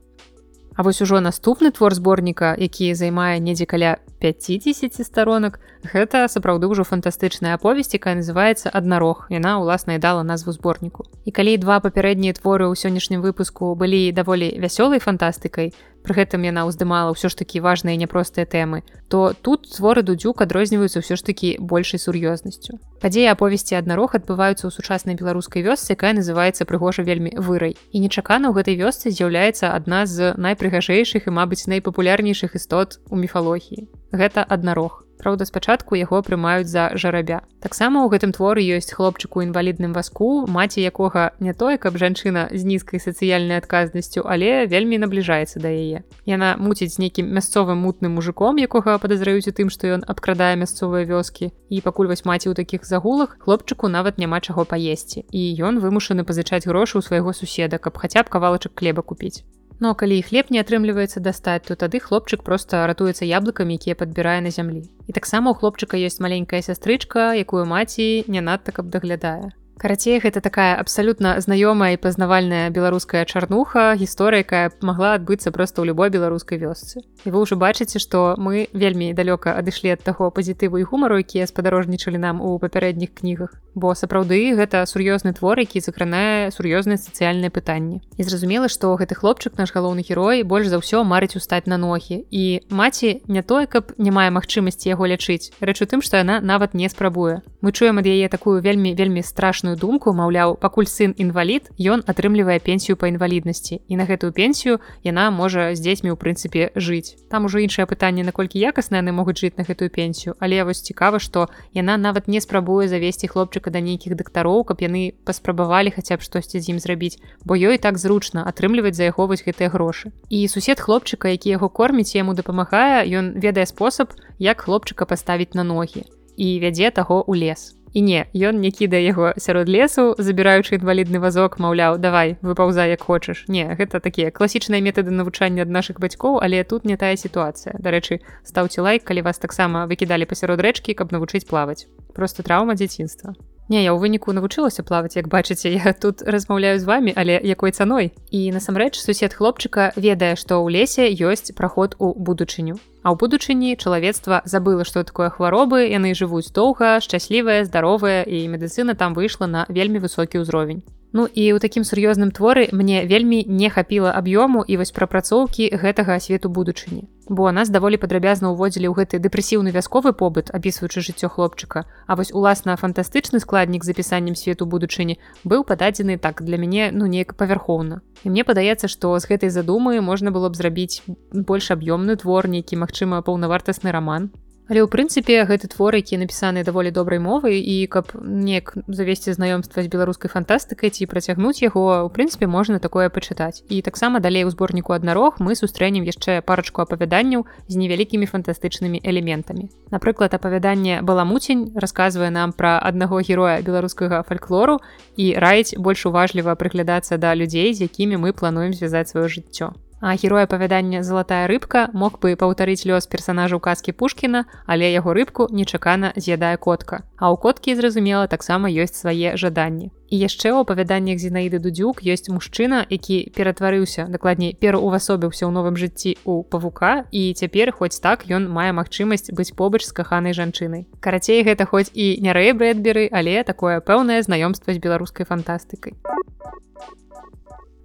[0.76, 6.84] А вось ужо наступны твор зборніка, які займае недзе каля 50 сторонак, гэта сапраўды ўжо
[6.84, 9.26] фантастычная аповесць, якая называецца аднарог.
[9.28, 11.04] Яна ўласна і дала назву зборніку.
[11.24, 16.66] І калі два папярэднія творы ў сённяшнім выпуску былі даволі вясёлай фантастыкай, пры гэтым яна
[16.66, 21.60] ўздымала ўсё ж такі важныя няпростыя тэмы то тут творы дудзюк адрозніваюцца ўсё ж такі
[21.60, 22.80] большай сур'ёзнасцю.
[23.04, 28.48] Падзеі аповесці аднарог адбываюцца ў сучаснай беларускай вёсцы якая называецца прыгожа вельмі вырай і нечакана
[28.48, 33.86] ў гэтай вёсцы з'яўляецца адна з найпрыгажэйшых і мабыць найпапулярнейшых істот у міфалогіі.
[34.16, 37.46] Гэта аднарог Праўда, спачатку яго прымаюць за жарабя.
[37.62, 42.66] Таксама ў гэтым творы ёсць хлопчыку інвалідным васку, маці якога не тое, каб жанчына з
[42.66, 46.02] нізкай сацыяльнай адказнасцю, але вельмі набліжаецца да яе.
[46.26, 51.06] Яна муціць з нейкім мясцовым мутным мужиком, якога падазраюць у тым, што ён абкрадае мясцовыя
[51.06, 51.54] вёскі.
[51.70, 55.22] І пакуль вось маці ў такіх загулах хлопчыку нават няма чаго паесці.
[55.30, 59.46] І ён вымушаны пазычаць грошы ў свайго суседа, каб хаця б кавалачак хлеба купіць.
[59.82, 64.52] Ну, калі хлеб не атрымліваецца дастаць, то тады хлопчык проста ратуецца яблыкамі, якія падбірае на
[64.54, 64.86] зямлі.
[65.10, 69.50] І таксама ў хлопчыка ёсць маленькая сястрычка, якую маці не надта каб даглядае.
[69.82, 75.90] Карацей, гэта такая абсалютна знаёмая і пазнавальная беларуская чарнуха, гісторыя, якая магла адбыцца проста ў
[75.90, 77.02] любой беларускай вёсцы.
[77.26, 81.50] І вы ўжо бачыце, што мы вельмі далёка адышлі ад таго пазітыву і гумару, якія
[81.50, 83.58] спадарожнічалі нам у папярэдніх кнігах.
[83.74, 88.06] Бо сапраўды гэта сур'ёзны твор, які закранае сур'ёзныя сацыяльныя пытанні.
[88.14, 92.22] І зразумела, што гэты хлопчык наш галоўны герой больш за ўсё марыць устаць на ногі.
[92.30, 95.50] І маці не тое, каб не мае магчымасці яго лячыць.
[95.58, 97.42] Рэч у тым, што яна нават не спрабуе.
[97.62, 102.04] Мы чуем ад яе такую вельмі вельмі страшную іншую думку маўляў пакуль сын інвалід ён
[102.06, 103.80] атрымлівае пенсію па інваліднасці.
[103.88, 107.16] І на гэтую пенсію яна можа з дзецьмі ў прынцыпе жыць.
[107.30, 110.36] Там ужо іншае пытанне наколькі якасна яны могуць жыць на гэтую пенсію.
[110.40, 115.16] Але вось цікава што яна нават не спрабуе завесці хлопчыка да нейкіх дактароў каб яны
[115.24, 117.18] паспрабавалі хаця б штосьці з ім зрабіць.
[117.44, 120.12] Бо ёй так зручна атрымліваць заахоўваць гэтыя грошы.
[120.28, 125.64] І сусед хлопчыка які яго корміць яму дапамагае ён ведае спосаб як хлопчыка паставіць на
[125.64, 126.04] ногі
[126.36, 131.20] і вядзе таго ў лес і не ён не кідае яго сярод лесу забіраючы інвалідны
[131.20, 136.40] вазок маўляў давай выпаўзай як хочаш не гэта такія класічныя метады навучання ад наших бацькоў
[136.42, 137.76] але тут не тая сітуацыя.
[137.78, 141.86] Дарэчы стаўце лайк калі вас таксама выкідалі пасярод рэчкі каб навучыць плаваць.
[142.14, 143.34] Просто траўма дзяцінства
[143.72, 147.72] Не, я ў выніку навучылася плаваць як бачыце я тут размаўляю з вами але якой
[147.72, 148.12] цаной?
[148.28, 152.76] І насамрэч сусед хлопчыка ведае што ў лесе ёсць праход у будучыню.
[153.00, 158.92] А ў будучыні чалавецтва забыла што такое хваробы яны жывуць доўга шчаслівая здаровая і медыцына
[158.92, 163.68] там выйшла на вельмі высокі ўзровень Ну і ў такім сур'ёзным творы мне вельмі не
[163.68, 167.04] хапіла аб'ёму і вось прапрацоўкі гэтага свету будучыні.
[167.28, 171.84] Бо нас даволі падрабязна ўводзілі ў гэты дэпрэсіўны вясковы побыт апісваючы жыццё хлопчыка.
[172.08, 177.04] А вось уласна фантастычны складнік з запісаннем свету будучыні быў пададзены так для мяне ну
[177.04, 178.00] неяк павярхоўна.
[178.24, 182.80] І мне падаецца што з гэтай задумы можна было б зрабіць больш аб'ёмны твор нейкі
[182.80, 184.32] магчыма паўнавартасны раман
[184.72, 189.84] Але ў прынцыпе гэты твор які напісаны даволі добрай мовай і каб неяк завесці знаёмства
[189.84, 193.60] з беларускай фантастыкай ці працягнуць яго у прынцыпе можна такое пачытаць.
[193.68, 199.68] І таксама далей у зборніку аднарог мы сустрэнем яшчэ парачку апавяданняў з невялікімі фантастычнымі элементамі.
[199.92, 204.80] Напрыклад апавяданне баламуцень расказвае нам пра аднаго героя беларускага фальклору
[205.20, 210.16] і раіць больш уважліва прыглядацца да людзей з якімі мы плануем звязаць сваё жыццё А
[210.16, 215.46] герой апавядання залатая рыбка мог бы паўтарыць лёс персонажа ў казкі Пушкіна, але яго рыбку
[215.46, 217.06] нечакана з'ядае котка.
[217.22, 219.94] А ў коткі, зразумела, таксама ёсць свае жаданні.
[220.10, 226.18] І яшчэ ў апавяданнях Зінаіды Дудзюк ёсць мужчына, які ператварыўся, дакладней пераўвасобіўся ў новым жыцці
[226.26, 230.90] ў павука і цяпер хоць так ён мае магчымасць быць побач з каханай жанчынай.
[230.98, 235.94] Карацей гэта хоць і не рэй брэдберы, але такое пэўнае знаёмства з беларускай фантастыкай.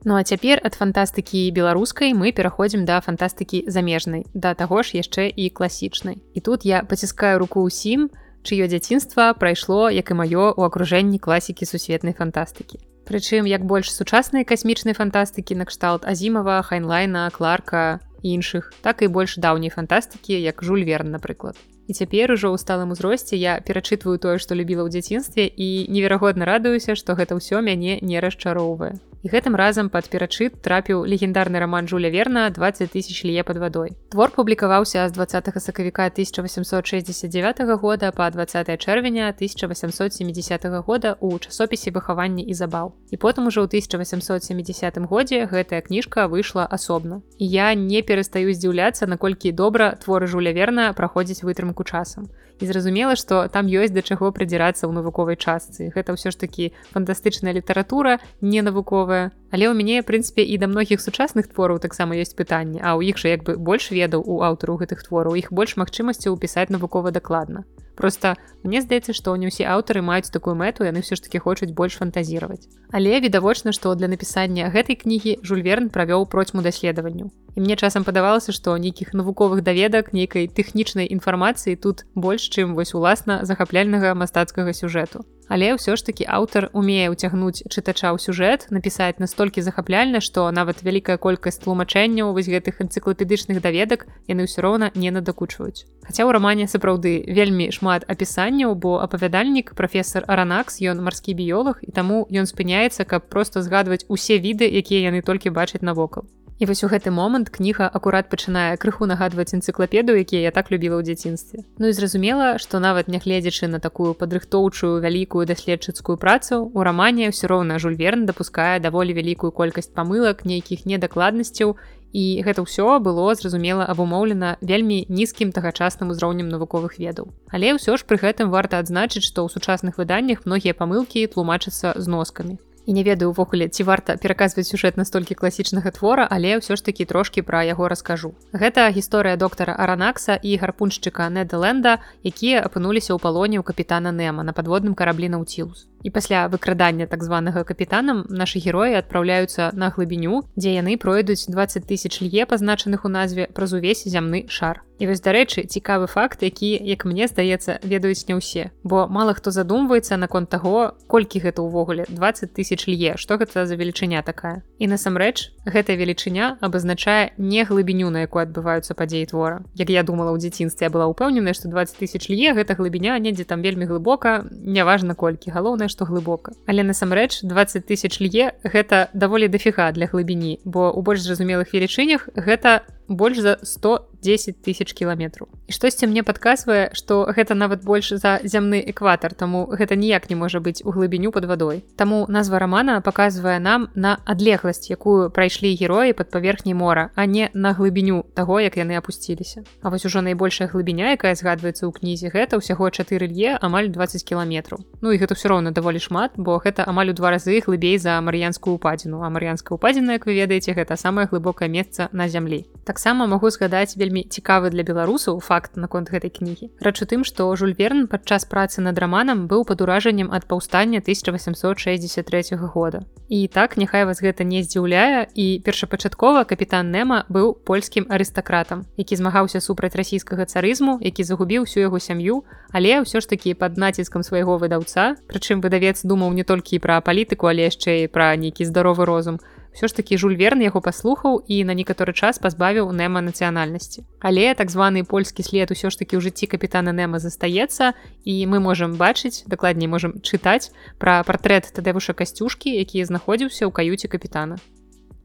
[0.07, 5.27] Ну а цяпер ад фантастыкі беларускай мы пераходзім да фантастыкі замежнай, да таго ж яшчэ
[5.27, 6.23] і класічнай.
[6.31, 8.07] І тут я паціскаю руку ўсім,
[8.39, 12.79] чыё дзяцінства прайшло, як і маё ў акружэнні класікі сусветнай фантастыкі.
[13.03, 19.35] Прычым як больш сучаснай касмічнай фантастыкі накшталт азімава, хайнлайна, кларка, і іншых, так і больш
[19.35, 21.59] даўняй фантастыкі, як жуль верн, напрыклад.
[21.87, 26.47] І цяпер ужо ў сталым узросце я перачытваю тое, што любіла ў дзяцінстве і неверагодна
[26.47, 28.99] радуюся, што гэта ўсё мяне не расчароўвае.
[29.23, 33.97] І гэтым разам пад перачыт трапіў легендарны роман Жуля Верна 20 тысяч лье под вадой.
[34.09, 42.43] Твор публікаваўся з 20 сакавіка 1869 года па 20 чэрвеня 1870 года ў часопісе выхавання
[42.45, 42.93] і забаў.
[43.11, 47.21] І потым ужо ў 1870 годзе гэтая кніжка выйшла асобна.
[47.37, 52.29] І я не перастаю здзіўляцца, наколькі добра творы Жуля Верна праходзіць вытрымку часам.
[52.59, 55.93] І зразумела, што там ёсць да чаго прыдзірацца ў навуковай частцы.
[55.93, 60.99] Гэта ўсё ж такі фантастычная літаратура, не навуковая але ў мяне прынцыпе і да многіх
[60.99, 64.75] сучасных твораў таксама ёсць пытанне а ў іх жа як бы больш ведаў у аўтару
[64.81, 67.63] гэтых твораў іх больш магчымасцяў пісаць навукова дакладна
[67.97, 71.73] просто мне здаецца што не ўсе аўтары маюць такую мэту яны ўсё ж таки хочуць
[71.73, 77.75] больш фантазіраваць але відавочна што для напісання гэтай кнігі жульверн правёў процьму даследаванню і мне
[77.75, 84.13] часам падавалася што нейкіх навуковых даведак нейкай тэхнічнай інфармацыі тут больш чым вось уласна захапляльнага
[84.13, 90.19] мастацкага сюжэту Але ўсё ж такі аўтар умее ўцягнуць чытача ў сюжэт, напісаць настолькі захапляльна,
[90.19, 95.87] што нават вялікая колькасць тлумачэнняў вось гэтых энцыклапедычных даведак яны ўсё роўна не надакучваюць.
[96.03, 101.91] Хаця ў рамане сапраўды вельмі шмат апісанняў, бо апавядальнік прафесор Аранакс ён марскі біёлог і
[101.95, 106.27] таму ён спыняецца, каб проста згадваць усе віды, якія яны толькі бачаць навокал.
[106.59, 110.97] І вось у гэты момант кніга акурат пачынае крыху нагадваць энцыклапеду, якія я так любіла
[110.97, 111.61] ў дзяцінстве.
[111.77, 117.45] Ну і зразумела, што нават нягледзячы на такую падрыхтоўчую вялікую даследчыцкую працу у рамане ўсё
[117.53, 121.77] роўна жульверн дапускае даволі вялікую колькасць памылак, нейкіх недакладнасцяў.
[122.17, 127.29] І гэта ўсё было зразумела абумоўлена вельмі нізкім тагачасным узроўнем навуковых ведаў.
[127.53, 132.05] Але ўсё ж пры гэтым варта адзначыць, што ў сучасных выданнях многія памылкі тлумачацца з
[132.09, 136.81] носкамі і не ведаю увогуле ці варта пераказваць сюжэт настолькі класічнага твора але ўсё ж
[136.87, 138.31] такі трошки пра яго раскажу.
[138.55, 144.55] Гэта гісторыя доктара аранакса і гарпуншчыка недэленда якія апынуліся ў палоне ў капітана нема на
[144.55, 150.75] падводным караблі наўцілус і пасля выкрадання так званага капітанам нашы героі адпраўляюцца на глыбіню дзе
[150.77, 155.69] яны пройдуць 20 тысяч лье пазначаных у назве праз увесь зямны шар І вось дарэчы
[155.69, 158.73] цікавы факт які як мне здаецца ведаюць не ўсе.
[158.81, 163.77] Бо мала хто задумваецца наконт таго колькі гэта ўвогуле 20 тысяч лье што гэта за
[163.77, 164.65] велічыня такая.
[164.81, 169.61] І насамрэч гэтая велічыня абазначае не глыбіню на якой адбываюцца падзеі твора.
[169.77, 173.61] Як я думала ў дзяцінстве была ўпэўненая што 20 тысяч лье гэта глыбіня недзе там
[173.61, 175.53] вельмі глыбока неважна колькі.
[175.53, 176.53] Галоўнае што глыбока.
[176.69, 182.29] Але насамрэч 20 тысяч лье гэта даволі дафіга для глыбіні бо у больш зразумелых велічынях
[182.37, 188.39] гэта больш за 110 тысяч кіламетраў і штосьці мне падказвае што гэта нават больш за
[188.43, 193.01] зямны экватар таму гэта ніяк не можа быць у глыбіню под вадой Таму назва рамана
[193.01, 198.59] паказвае нам на адлегласць якую прайшлі героі под паверхняй мора а не на глыбіню таго
[198.59, 199.63] як яны апусціліся.
[199.81, 204.23] А вось ужо найбольшая глыбіня якая згадваецца ў кнізе гэта ўсяго 4 лье амаль 20
[204.23, 207.97] кіламетраў Ну і гэта все роўна даволі шмат бо гэта амаль у два разы глыбей
[207.99, 212.65] за марыянскую упадзіну а марыянская упадзіна як вы ведаеце гэта самае глыбокае месца на зямлі.
[212.85, 216.73] Так таксама магу згадаць вельмі цікавы для беларусаў факт наконт гэтай кнігі.
[216.81, 220.97] Рэч у тым што жуль верн падчас працы над раманам быў пад уражаннем ад паўстання
[221.05, 223.05] 1863 года.
[223.29, 229.19] І так няхай вас гэта не здзіўляе і першапачаткова капітан нема быў польскім арыстакратам які
[229.21, 234.25] змагаўся супраць расійскага царызму які загубіў всю яго сям'ю але ўсё ж такі пад націскам
[234.25, 239.05] свайго выдаўца прычым выдавец думаў не толькі пра палітыку але яшчэ і пра нейкі здаровы
[239.05, 239.37] розум
[239.77, 244.01] ўсё ж такі жуль верн яго паслухаў і на некаторы час пазбавіў нэма нацыянальнасці.
[244.25, 247.93] Але так званы польскі след усё ж такі ў жыцці капітана нэма застаецца
[248.25, 254.09] і мы можемм бачыць дакладней можемм чытаць пра партрэт тадэвуша касцюшкі які знаходзіўся ў каюце
[254.09, 254.57] капітана.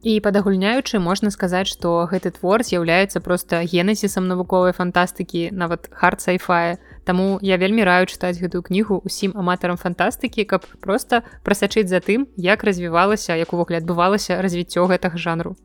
[0.03, 7.39] І падагульняючы можна сказаць, што гэты твор з'яўляецца проста генезісам навуковай фантастыкі, нават хард-сайфае, Таму
[7.43, 12.63] я вельмі раю чытаць гэтую кнігу усім аматарам фантастыкі, каб проста прасачыць за тым, як
[12.63, 15.57] развівалася, як увогуле адбывалася развіццё гэтага жанру.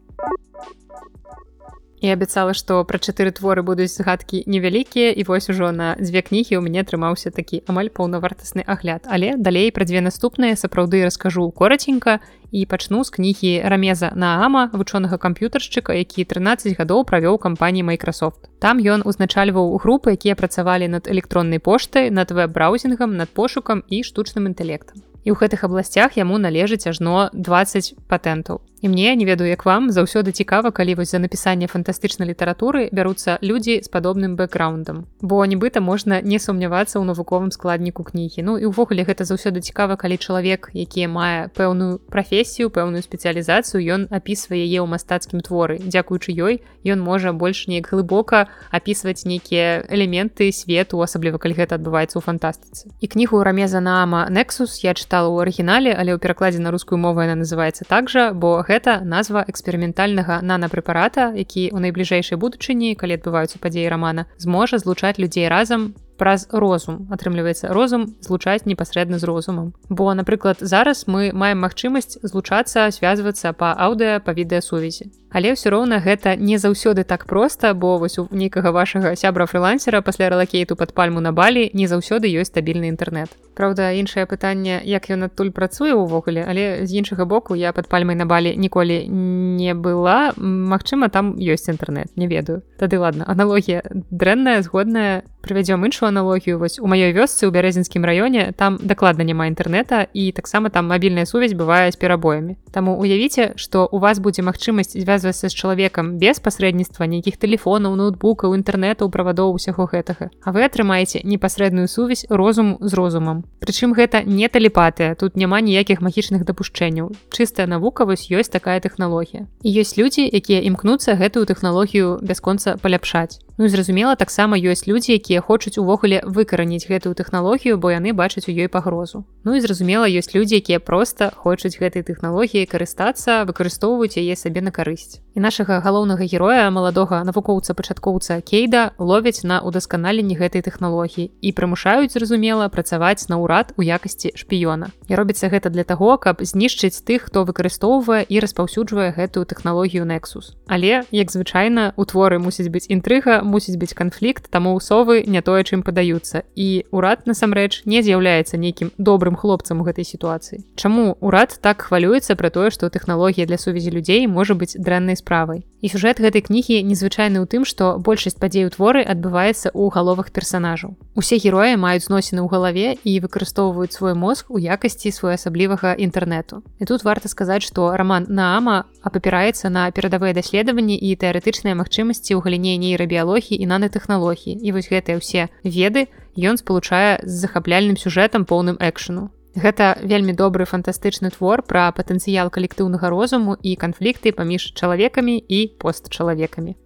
[1.99, 6.53] І абяцала, што пра чатыры творы будуць згадкі невялікія і вось ужо на дзве кнігі
[6.57, 9.09] ў мяне атрымаўся такі амаль паўнавартасны агляд.
[9.09, 12.21] Але далей пра дзве наступныя сапраўды раскажу кораценька
[12.53, 18.45] і пачну з кнігі рамеза наама вучонага камп'ютаршчыка які 13 гадоў правёў кампаніі Microsoft.
[18.61, 24.45] Там ён узначальваў групы якія працавалі над электроннай поштай над веб-браузінгам над пошукам і штучным
[24.45, 25.01] інтэлектам.
[25.25, 29.89] І ў гэтых абласцях яму належыць ажно 20 патэнтаў і мне не ведаю як вам
[29.89, 35.81] заўсёды цікава калі вось за напісанне фантастычнай літаратуры бяруцца людзі з падобным бэкграундам бо нібыта
[35.81, 38.45] можна не сумнявацца ў навуковым складніку кнігі.
[38.45, 44.01] Ну і ўвогуле гэта заўсёды цікава калі чалавек які мае пэўную прафесію пэўную спецыялізацыю ён
[44.13, 45.81] апісвае яе ў мастацкім творы.
[45.81, 52.19] Дзякуючы ёй ён можа больш неяк глыбока апісваць нейкія элементы свету асабліва калі гэта адбываецца
[52.19, 52.93] ў фантастыцы.
[53.01, 57.25] І кнігу рамеза наама нексус я чытала ў арыгінале але ў перакладзе на рускую мову
[57.25, 63.61] яна называется так жа бо гэта назва эксперыментальнага нанапрэпарата які ў найбліжэйшай будучыні калі адбываюцца
[63.63, 69.73] падзеі рамана зможа злучаць людзей разам праз розум атрымліваецца розум злучаць непасрэдна з розумам.
[69.89, 75.11] Бо напрыклад зараз мы маем магчымасць злучацца звязвацца па аўдыа па відэасувязі.
[75.29, 80.01] Але ўсё роўна гэта не заўсёды так проста бо вось у нейкага вашага сябра фрылансера
[80.01, 85.09] пасля рэлакейту пад пальму на балі не заўсёды ёсць стабільны інтэрнет Праўда іншае пытанне як
[85.11, 89.75] ён адтуль працуе ўвогуле але з іншага боку я пад пальмай на балі ніколі не
[89.75, 92.63] была Мачыма там ёсць інтэрнет не ведаю.
[92.79, 98.51] Тады ладно аналогія дрэнная згодная прывядзём іншую аналогію вось у маёй вёсцы ў бярэзінскім раёне
[98.51, 103.87] там дакладна няма інтэрнета і таксама там мабільная сувязь бывае з перабоямі Таму уявіце што
[103.87, 109.87] у вас будзе магчымасць звязвацца з чалавекам без пасрэдніцтва нейкіх тэлефонаў ноутбукаў інтэрнетаў правадоў усяго
[109.87, 115.61] гэтага А вы атрымаеце непасрэдную сувязь розуму з розумам Прычым гэта не тэлепатыя тут няма
[115.61, 117.15] ніякіх магічных дапушчэнняў.
[117.31, 119.47] Чыстая навука вось ёсць такая тэхналогія.
[119.63, 125.17] І ёсць людзі якія імкнуцца гэтую тэхналогію бясконца паляпшаць Ну і зразумела таксама ёсць людзі
[125.17, 129.25] якія хочуць увогуле выкараніць гэтую тэхналогію бо яны бачаць у ёй пагрозу.
[129.43, 134.69] Ну і зразумела ёсць людзі якія проста хочуць гэтай тэхналогіі карыстацца выкарыстоўваюць яе сабе на
[134.69, 135.25] карысць.
[135.33, 142.13] І нашага галоўнага героя маладога навукоўца пачаткоўца кейда ловяць на удасканаленні гэтай тэхналогіі і прымушаюць
[142.13, 144.93] зразумела працаваць на ўрад у якасці шпіёна.
[145.09, 150.53] І робіцца гэта для таго каб знішчыць тых хто выкарыстоўвае і распаўсюджвае гэтую тэхналогію нексус
[150.67, 155.41] але як звычайна у творы мусіць быць інтрыга мусіць быць канфлікт таму ў совы не
[155.41, 156.43] тое чым падаюцца.
[156.55, 160.61] І урад насамрэч не з'яўляецца нейкім добрым хлопцам у гэтай сітуацыі.
[160.75, 165.63] Чаму урад так хвалюецца пра тое што тэхналогія для сувязі людзей можа быць дрэннай справай?
[165.77, 170.33] І сюжэт гэтай кнігі незвычайны ў тым што большасць падзей у творы адбываецца ў галовах
[170.33, 170.97] персанажаў.
[171.13, 176.65] Усе героі маюць зносіны ў галаве і выкарыстоўваюць свой мозг у якасці своеасаблівага інтэрнэту.
[176.81, 182.41] І тут варта сказаць што роман наама апапіраецца на перадавыя даследаванні і тэарэтычныя магчымасці ў
[182.41, 188.45] галіне нейрабіялогіі біялогіі і нанотэхналогіі і вось гэтыя ўсе веды ён спалучае з захапляльным сюжэтам
[188.45, 189.29] поўным экшану.
[189.55, 196.77] Гэта вельмі добры фантастычны твор пра патэнцыял калектыўнага розуму і канфлікты паміж чалавекамі і постчалавекамі.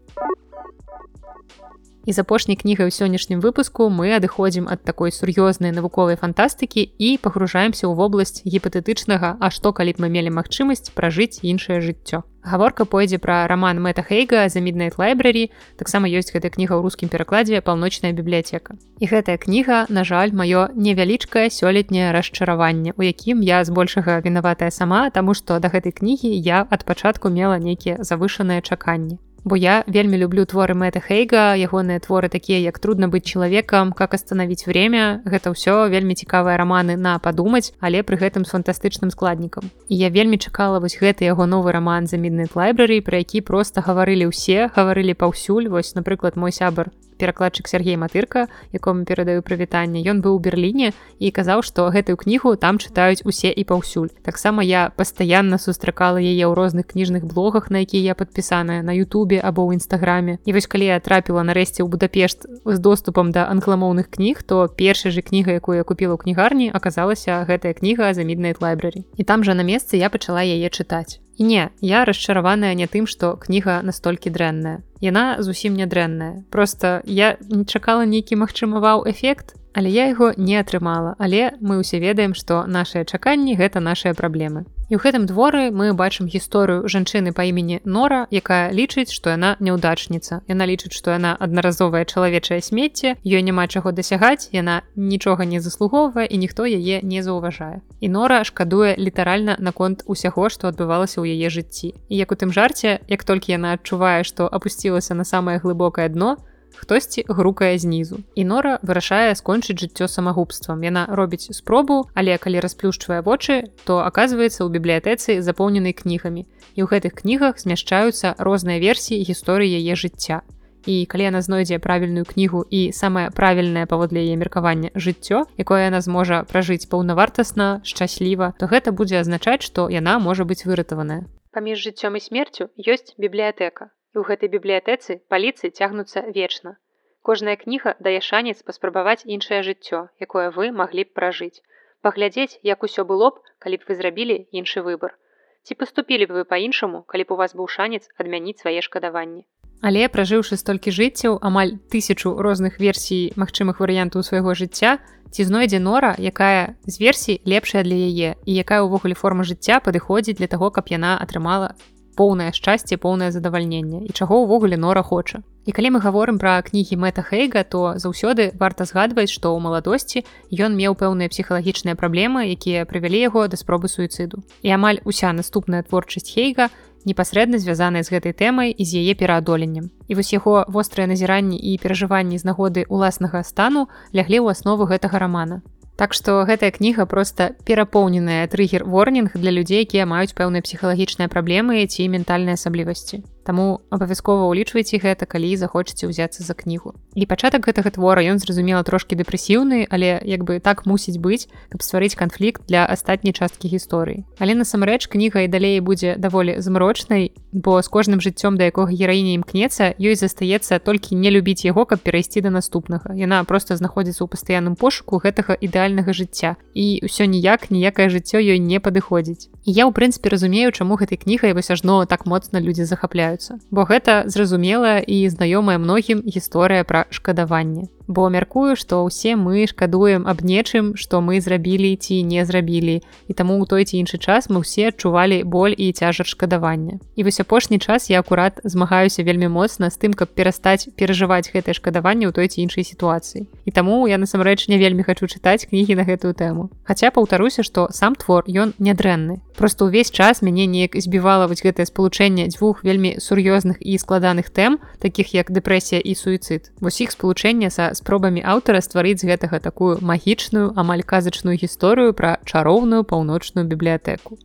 [2.05, 7.17] І з апошняй кнігай у сённяшнім выпуску мы адыходзім ад такой сур'ёзнай навуковай фантастыкі і
[7.21, 12.85] пагружаемся ў вобласць гіпатэтычнага, А што калі б мы мелі магчымасць пражыць іншае жыццё гаворка
[12.85, 17.61] пойдзе пра роман мэта хейга за midnight лайбрary таксама ёсць гэтая кніга ў рускім перакладзе
[17.61, 24.19] паўночная бібліятэка і гэтая кніга на жаль маё невялічкае сёлетняе расчараванне у якім я збольшага
[24.25, 29.55] вінаватая сама таму што да гэтай кнігі я ад пачатку мела нейкія завышаныя чаканні бо
[29.55, 34.67] я вельмі люблю творы мэта хейга ягоныя творы такія як трудно быць чалавекам как остановить
[34.67, 39.71] время гэта ўсё вельмі цікавыя раманы на падумаць але пры гэтым з фантастычным складнікам.
[39.89, 43.81] І я вельмі чакала вось гэты яго новы роман за midnight лайбрary про які просто
[43.81, 45.69] гаварылі ўсе гаварылі паўсюль.
[45.69, 46.91] Вось напрыклад мой сябар
[47.21, 50.01] перакладчык Сергей матырка якому перадаю прывітанне.
[50.01, 54.09] Ён быў у берерліне і казаў што гэтую кнігу там чытаюць усе і паўсюль.
[54.25, 59.37] Таксама я пастаянна сустракала яе ў розных кніжных блогах на якія я падпісаная на Ютубе
[59.37, 64.09] або ў нстаграме і вось калі я трапіла нарэшце ў будапешт з доступам да англамоўных
[64.09, 68.63] кніг то першая же кніга якую я купила ў кнігарні аказалася гэтая кніга за midnight
[68.63, 72.87] лайбрary і там жа на месцы я пачала яе чытаць І не, я расчараваная не
[72.87, 74.83] тым, што кніга настолькі дрэнная.
[75.01, 76.43] Яна зусім не дрэнная.
[76.51, 81.15] Просто я не чакала нейкі магчыма вау эфект, але я яго не атрымала.
[81.17, 84.65] Але мы ўсе ведаем што нашыя чаканні гэта нашыя праблемы.
[84.91, 89.55] І ў гэтым дворы мы бачым гісторыю жанчыны па імені нора якая лічыць што яна
[89.63, 90.43] няўдачніца.
[90.51, 96.27] Яна лічыць што яна аднаразовае чалавечае смецце ёй няма чаго дасягаць яна нічога не заслугоўвае
[96.27, 97.79] і ніхто яе не заўважае.
[98.03, 101.95] І нора шкадуе літаральна наконт усяго што адбывалася ў яе жыцці.
[102.11, 106.35] І як у тым жарце як толькі яна адчувае што апусцілася на самае глыбокае дно
[106.75, 108.19] хтосьці грукае знізу.
[108.35, 110.83] І нора вырашае скончыць жыццё самагубствам.
[110.83, 116.45] Яна робіць спробу але калі расплюшчвае вочы то аказваецца ў бібліятэцы запоўненай кнігамі.
[116.75, 120.41] І ў гэтых кнігах змяшчаюцца розныя версіі гісторыі яе жыцця.
[120.85, 126.01] І калі яна знойдзе правільную кнігу і самае правільнае паводле яе меркавання жыццё якое яна
[126.01, 131.29] зможа пражыць паўнавартасна шчасліва то гэта будзе азначаць што яна можа быць выратаваная.
[131.53, 133.93] Паміж жыццём і смерцю ёсць бібліятэка.
[134.11, 136.75] І ў гэтай бібліятэцы паліцы цягнуцца вечна.
[137.23, 141.63] Кожная кніга дае шанец паспрабаваць іншае жыццё, якое вы маглі б пражыць.
[142.03, 145.15] Паглядзець, як усё было б, калі б вы зрабілі іншы выбар.
[145.63, 149.47] Ці паступілі б вы па-іншаму, калі б у вас быў шанец адмяніць свае шкадаванні.
[149.81, 154.97] Але пражыўшы столькі жыццяў амаль тысячу розных версій магчымых варыянтаў свайго жыцця,
[155.31, 160.37] ці знойдзе нора, якая з версій лепшая для яе і якая ўвогуле форма жыцця падыходзіць
[160.41, 161.77] для таго, каб яна атрымала
[162.21, 165.41] поўнае шчасце, поўнае задавальненне і чаго ўвогуле нора хоча.
[165.65, 170.25] І калі мы гаворым пра кнігі мэта Хейга, то заўсёды варта згадваць, што ў маладосці
[170.53, 174.41] ён меў пэўныя псіхалагічныя праблемы, якія прывялі яго да спробы суіцыду.
[174.61, 176.69] І амаль уся наступная творчасць Хейга
[177.05, 179.89] непасрэдна звязаная з гэтай тэмай і з яе пераадоленнем.
[180.09, 185.21] І вось яго вострыя назіранні і перажыванні з нагоды ўласнага стану ляглі ў аснову гэтага
[185.21, 185.61] рамана.
[186.01, 191.85] Так што гэтая кніга проста перапоўненая трыгер ворнінг для людзей, якія маюць пэўныя псіхалагічныя праблемы
[191.85, 193.21] ці ментальныя асаблівасці.
[193.51, 196.95] Таму абавязкова ўлічвайце гэта, калі захочаце ўзяцца за кнігу.
[197.19, 201.83] І пачатак гэтага твора ён зразумела трошкі дэпрэсіўны, але як бы так мусіць быць, каб
[201.83, 204.23] стварыць канфлікт для астатняй часткі гісторыі.
[204.39, 209.35] Але насамрэч кніга і далей будзе даволі змрочнай, бо з кожным жыццём да якога гераіня
[209.43, 213.11] імкнецца, ёй застаецца толькі не любіць яго, каб перайсці да наступнага.
[213.19, 216.55] Яна проста знаходзіцца ў пастаянным пошуку гэтага ідэальнага жыцця.
[216.71, 219.51] І ўсё ніяк ніякае жыццё ёй не падыходзіць.
[219.67, 223.59] І я ў прынцыпе разумею, чаму гэтай кнігай вось ажно так моцна людзі захапляюць з'яўляюцца
[223.71, 230.27] бо гэта зразумелая і знаёмая многім гісторыя пра шкадаванне бо мяркую што ўсе мы шкадуем
[230.27, 233.01] аб нечым што мы зрабілі ці не зрабілі.
[233.27, 236.99] І таму ў той ці іншы час мы ўсе адчувалі боль і цяжар шкадавання.
[237.15, 241.77] І вось апошні час я акурат змагаюся вельмі моцна з тым каб перастаць перажываць гэтае
[241.77, 243.45] шкадаванне ў той ці іншай сітуацыі.
[243.65, 246.69] І таму я насамрэч не вельмі хачу чытаць кнігі на гэтую тэму.
[246.83, 249.41] Хаця паўтаруся што сам твор ён нядрэнны.
[249.55, 254.79] Просто ўвесь час мяне неяк збівала вось гэтае спалучэнне дзвюх вельмі сур'ёзных і складаных тэм
[254.97, 256.71] таких як дэпрэсія і суіцыд.
[256.81, 262.37] Вось іх спалучэнне са спробамі аўтара стварыць з гэтага такую магічную амаль казачную гісторыю пра
[262.45, 264.37] чароўную паўночную бібліятэку.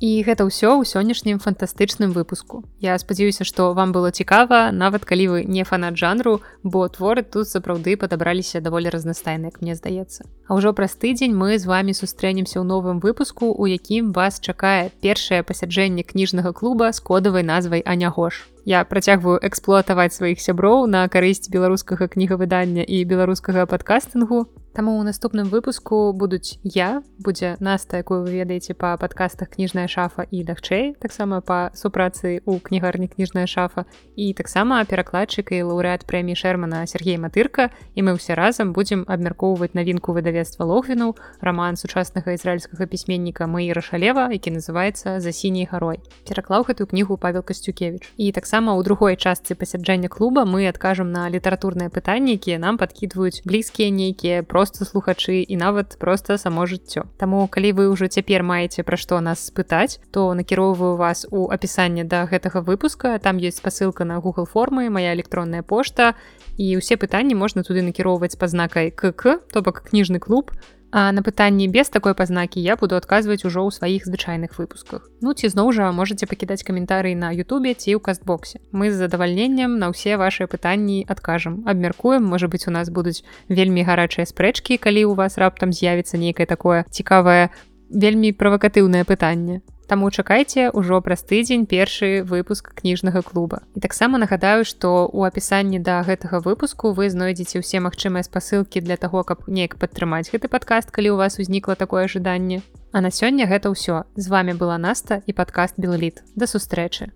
[0.00, 2.64] І гэта ўсё ў сённяшнім фантастычным выпуску.
[2.80, 7.52] Я спадзяюся, што вам было цікава, нават калі вы не фанат жанру, бо творы тут
[7.52, 10.24] сапраўды падабраліся даволі разнастайна, як мне здаецца.
[10.48, 14.88] А ўжо праз тыдзень мы з вами сустрэнемся ў новым выпуску, у якім вас чакае
[15.04, 18.48] першае пасяджэнне кніжнага клуба з кодавай назвай Анягош.
[18.64, 24.46] Я працягваю эксплуатаваць сваіх сяброў на карысць беларускага кнігавыдання і беларускага падкастынгу.
[24.70, 30.22] Таму ў наступным выпуску будуць я, будзе наста, якую вы ведаеце па падкастах кніжная шафа
[30.30, 33.82] і лягчэй, таксама па супрацы ў кнігарні кніжная шафа
[34.14, 39.74] і таксама перакладчык і лаўрэат прэміі шэрмана Сергей Матырка і мы ўсе разам будзем абмяркоўваць
[39.74, 45.98] навінку выдавецтва логвінаў, раман сучаснага ізраільскага пісьменніка Маі рашалева, які называецца за сіняй гарой.
[46.30, 48.06] Пераклаў гэтую кнігу Павел Касцюкевич.
[48.14, 53.42] І таксама ў другой частцы пасяджэння клуба мы адкажам на літаратурныя пытанні, якія нам падкідваюць
[53.42, 57.08] блізкія нейкія про просто слухачы і нават просто само жыццё.
[57.16, 62.04] Таму калі вы ўжо цяпер маеце пра што нас спытаць, то накіроўваю вас у апісанне
[62.04, 63.16] да гэтага выпуска.
[63.18, 66.12] там ёсць спасылка на Google формы, моя электронная пошта
[66.58, 70.52] і ўсе пытанні можна туды накіроўваць па знакай КК, то бок кніжны клуб,
[70.92, 75.06] А на пытанні без такой пазнакі я буду адказваць ужо ў сваіх звычайных выпусках.
[75.22, 78.58] Ну ці зноў жа можете пакідаць каментарый на Ютубе ці ў кастбоксе.
[78.72, 81.62] Мы з задавальненнем на ўсе вашыя пытанні адкажам.
[81.62, 86.50] Абмяркуем, можа быць, у нас будуць вельмі гарачыя спрэчкі, калі ў вас раптам з'явіцца нейкае
[86.50, 87.54] такое цікавае,
[87.90, 89.62] вельмі правакатыўнае пытанне.
[89.90, 93.66] Таму чакайце ўжо праз тыдзень першы выпуск кніжнага клуба.
[93.74, 98.94] І таксама нагадаю, што ў апісанні да гэтага выпуску вы знойдзеце ўсе магчымыя спасылкі для
[98.94, 102.62] таго, каб неяк падтрымаць гэты падкаст, калі ў вас узнікла такое жаданне.
[102.94, 104.06] А на сёння гэта ўсё.
[104.14, 106.22] З вами была Наста і падкаст Белліт.
[106.38, 107.10] Да сустрэчы.